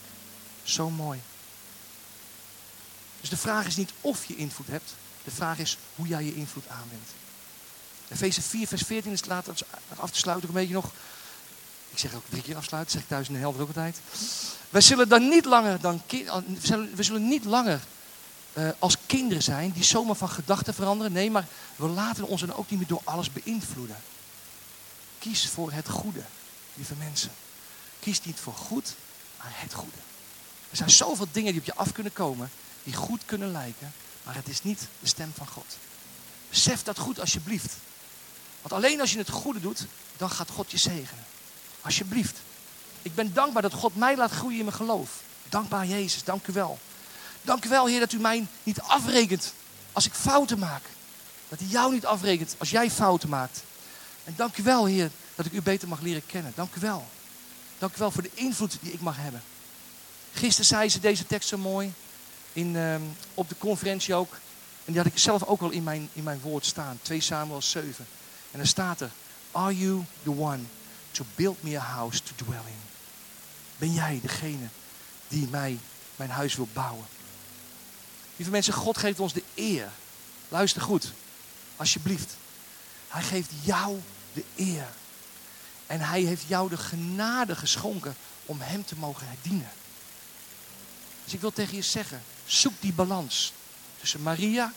Zo 0.64 0.90
mooi. 0.90 1.20
Dus 3.20 3.30
de 3.30 3.38
vraag 3.38 3.66
is 3.66 3.76
niet 3.76 3.92
of 4.02 4.26
je 4.26 4.36
invloed 4.36 4.68
hebt. 4.68 4.94
De 5.24 5.32
vraag 5.32 5.58
is 5.58 5.78
hoe 5.96 6.08
jij 6.08 6.24
je 6.24 6.36
invloed 6.36 6.68
aanwendt. 6.68 7.10
Efeze 8.10 8.42
4, 8.42 8.68
vers 8.68 8.82
14 8.82 9.12
is 9.12 9.26
later 9.26 9.54
af 9.96 10.12
te 10.12 10.18
sluiten 10.18 10.48
een 10.48 10.56
beetje 10.56 10.74
nog. 10.74 10.92
Ik 11.90 11.98
zeg 11.98 12.14
ook 12.14 12.24
drie 12.30 12.42
keer 12.42 12.56
afsluiten, 12.56 12.92
zeg 12.92 13.02
ik 13.02 13.08
thuis 13.08 13.28
in 13.28 13.34
de 13.34 13.40
helft 13.40 13.60
ook 13.60 13.68
altijd. 13.68 14.00
Zullen 14.72 15.10
dan 15.10 15.30
niet 15.30 15.46
langer 15.46 15.80
dan 15.80 16.02
we 16.96 17.04
zullen 17.04 17.28
niet 17.28 17.46
langer 17.46 17.80
uh, 18.54 18.70
als 18.80 18.96
kinderen 19.06 19.44
zijn 19.44 19.72
die 19.72 19.84
zomaar 19.84 20.16
van 20.16 20.30
gedachten 20.30 20.74
veranderen. 20.74 21.12
Nee, 21.12 21.32
maar 21.32 21.46
we 21.76 21.88
laten 21.88 22.28
ons 22.28 22.42
dan 22.42 22.56
ook 22.56 22.70
niet 22.70 22.80
meer 22.80 22.88
door 22.88 23.02
alles 23.04 23.32
beïnvloeden. 23.32 23.98
Kies 25.20 25.50
voor 25.50 25.72
het 25.72 25.90
goede, 25.90 26.24
lieve 26.74 26.96
mensen. 26.96 27.32
Kies 28.00 28.22
niet 28.22 28.40
voor 28.40 28.54
goed, 28.54 28.96
maar 29.38 29.52
het 29.52 29.74
goede. 29.74 29.98
Er 30.70 30.78
zijn 30.78 30.90
zoveel 30.90 31.28
dingen 31.32 31.52
die 31.52 31.62
op 31.62 31.68
je 31.68 31.76
af 31.76 31.92
kunnen 31.92 32.14
komen, 32.14 32.52
die 32.84 32.94
goed 32.94 33.22
kunnen 33.26 33.52
lijken, 33.52 33.94
maar 34.24 34.36
het 34.36 34.48
is 34.48 34.64
niet 34.64 34.88
de 35.00 35.08
stem 35.08 35.32
van 35.36 35.48
God. 35.48 35.78
Besef 36.50 36.84
dat 36.84 37.00
goed 37.00 37.20
alsjeblieft. 37.20 37.74
Want 38.62 38.74
alleen 38.74 39.00
als 39.00 39.12
je 39.12 39.18
het 39.18 39.30
goede 39.30 39.60
doet, 39.60 39.86
dan 40.18 40.30
gaat 40.30 40.50
God 40.50 40.72
je 40.72 40.78
zegenen. 40.78 41.26
Alsjeblieft. 41.82 42.38
Ik 43.02 43.16
ben 43.16 43.34
dankbaar 43.34 43.62
dat 43.62 43.74
God 43.74 43.96
mij 43.96 44.18
laat 44.18 44.32
groeien 44.32 44.58
in 44.58 44.66
mijn 44.66 44.78
geloof. 44.78 45.10
Dankbaar 45.50 45.86
Jezus, 45.86 46.24
dank 46.24 46.48
u 46.48 46.54
wel. 46.54 46.80
Dank 47.42 47.66
u 47.66 47.70
wel, 47.70 47.88
Heer, 47.88 48.00
dat 48.00 48.12
u 48.12 48.20
mij 48.20 48.48
niet 48.64 48.82
afrekent 48.82 49.54
als 49.92 50.06
ik 50.06 50.14
fouten 50.14 50.60
maak. 50.60 50.84
Dat 51.50 51.60
hij 51.60 51.68
jou 51.68 51.94
niet 51.94 52.06
afrekent 52.06 52.56
als 52.58 52.70
jij 52.70 52.92
fouten 52.92 53.30
maakt. 53.30 53.64
En 54.24 54.34
dank 54.38 54.58
u 54.58 54.64
wel, 54.64 54.86
Heer, 54.86 55.12
dat 55.36 55.46
ik 55.46 55.52
u 55.52 55.62
beter 55.62 55.88
mag 55.88 56.02
leren 56.02 56.26
kennen. 56.26 56.52
Dank 56.56 56.76
u 56.76 56.80
wel. 56.80 57.08
Dank 57.78 57.96
u 57.96 57.98
wel 57.98 58.12
voor 58.12 58.24
de 58.24 58.32
invloed 58.34 58.78
die 58.82 58.92
ik 58.92 59.02
mag 59.02 59.18
hebben. 59.18 59.44
Gisteren 60.34 60.66
zei 60.66 60.90
ze 60.90 61.00
deze 61.00 61.26
tekst 61.26 61.50
zo 61.50 61.58
mooi. 61.58 61.94
In, 62.54 62.76
uh, 62.76 62.96
op 63.34 63.50
de 63.50 63.56
conferentie 63.58 64.16
ook. 64.16 64.34
En 64.86 64.94
die 64.94 64.98
had 64.98 65.12
ik 65.12 65.18
zelf 65.18 65.44
ook 65.44 65.62
al 65.62 65.70
in 65.70 65.84
mijn, 65.84 66.10
in 66.14 66.24
mijn 66.24 66.40
woord 66.40 66.66
staan. 66.66 67.00
2 67.02 67.22
Samuel 67.22 67.62
7. 67.62 68.06
En 68.52 68.58
dan 68.58 68.68
staat 68.68 69.02
er. 69.02 69.10
Are 69.52 69.78
you 69.78 70.04
the 70.24 70.38
one 70.38 70.60
to 71.12 71.26
build 71.36 71.64
me 71.64 71.78
a 71.78 71.84
house 71.84 72.24
to 72.24 72.32
dwell 72.36 72.66
in? 72.66 72.82
Ben 73.78 73.94
jij 73.94 74.20
degene 74.22 74.68
die 75.28 75.48
mij 75.48 75.80
mijn 76.16 76.30
huis 76.30 76.56
wil 76.56 76.68
bouwen? 76.74 77.06
Lieve 78.36 78.52
mensen, 78.52 78.74
God 78.74 78.98
geeft 78.98 79.20
ons 79.20 79.34
de 79.34 79.44
eer. 79.56 79.90
Luister 80.50 80.82
goed, 80.82 81.12
alsjeblieft. 81.76 82.36
Hij 83.08 83.24
geeft 83.24 83.52
jou 83.62 84.00
de 84.34 84.44
eer. 84.56 84.88
En 85.88 86.00
hij 86.02 86.22
heeft 86.22 86.44
jou 86.48 86.70
de 86.70 86.78
genade 86.78 87.56
geschonken 87.56 88.16
om 88.46 88.62
hem 88.62 88.86
te 88.86 88.96
mogen 88.96 89.28
dienen. 89.42 89.70
Dus 91.24 91.34
ik 91.34 91.42
wil 91.42 91.52
tegen 91.52 91.76
je 91.76 91.82
zeggen, 91.82 92.22
zoek 92.50 92.74
die 92.80 92.94
balans 92.94 93.54
tussen 94.00 94.22
Maria 94.22 94.74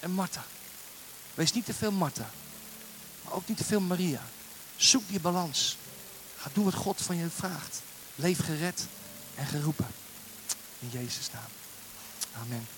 en 0.00 0.10
Martha. 0.10 0.44
Wees 1.34 1.52
niet 1.52 1.64
te 1.64 1.74
veel 1.74 1.92
Martha, 1.92 2.30
maar 3.24 3.32
ook 3.32 3.48
niet 3.48 3.56
te 3.56 3.64
veel 3.64 3.80
Maria. 3.80 4.22
Zoek 4.76 5.08
die 5.08 5.20
balans. 5.20 5.76
Ga 6.36 6.50
doen 6.52 6.64
wat 6.64 6.74
God 6.74 7.02
van 7.02 7.16
je 7.16 7.30
vraagt. 7.30 7.82
Leef 8.14 8.44
gered 8.44 8.86
en 9.34 9.46
geroepen. 9.46 9.86
In 10.78 10.88
Jezus' 10.90 11.30
naam. 11.32 11.50
Amen. 12.42 12.77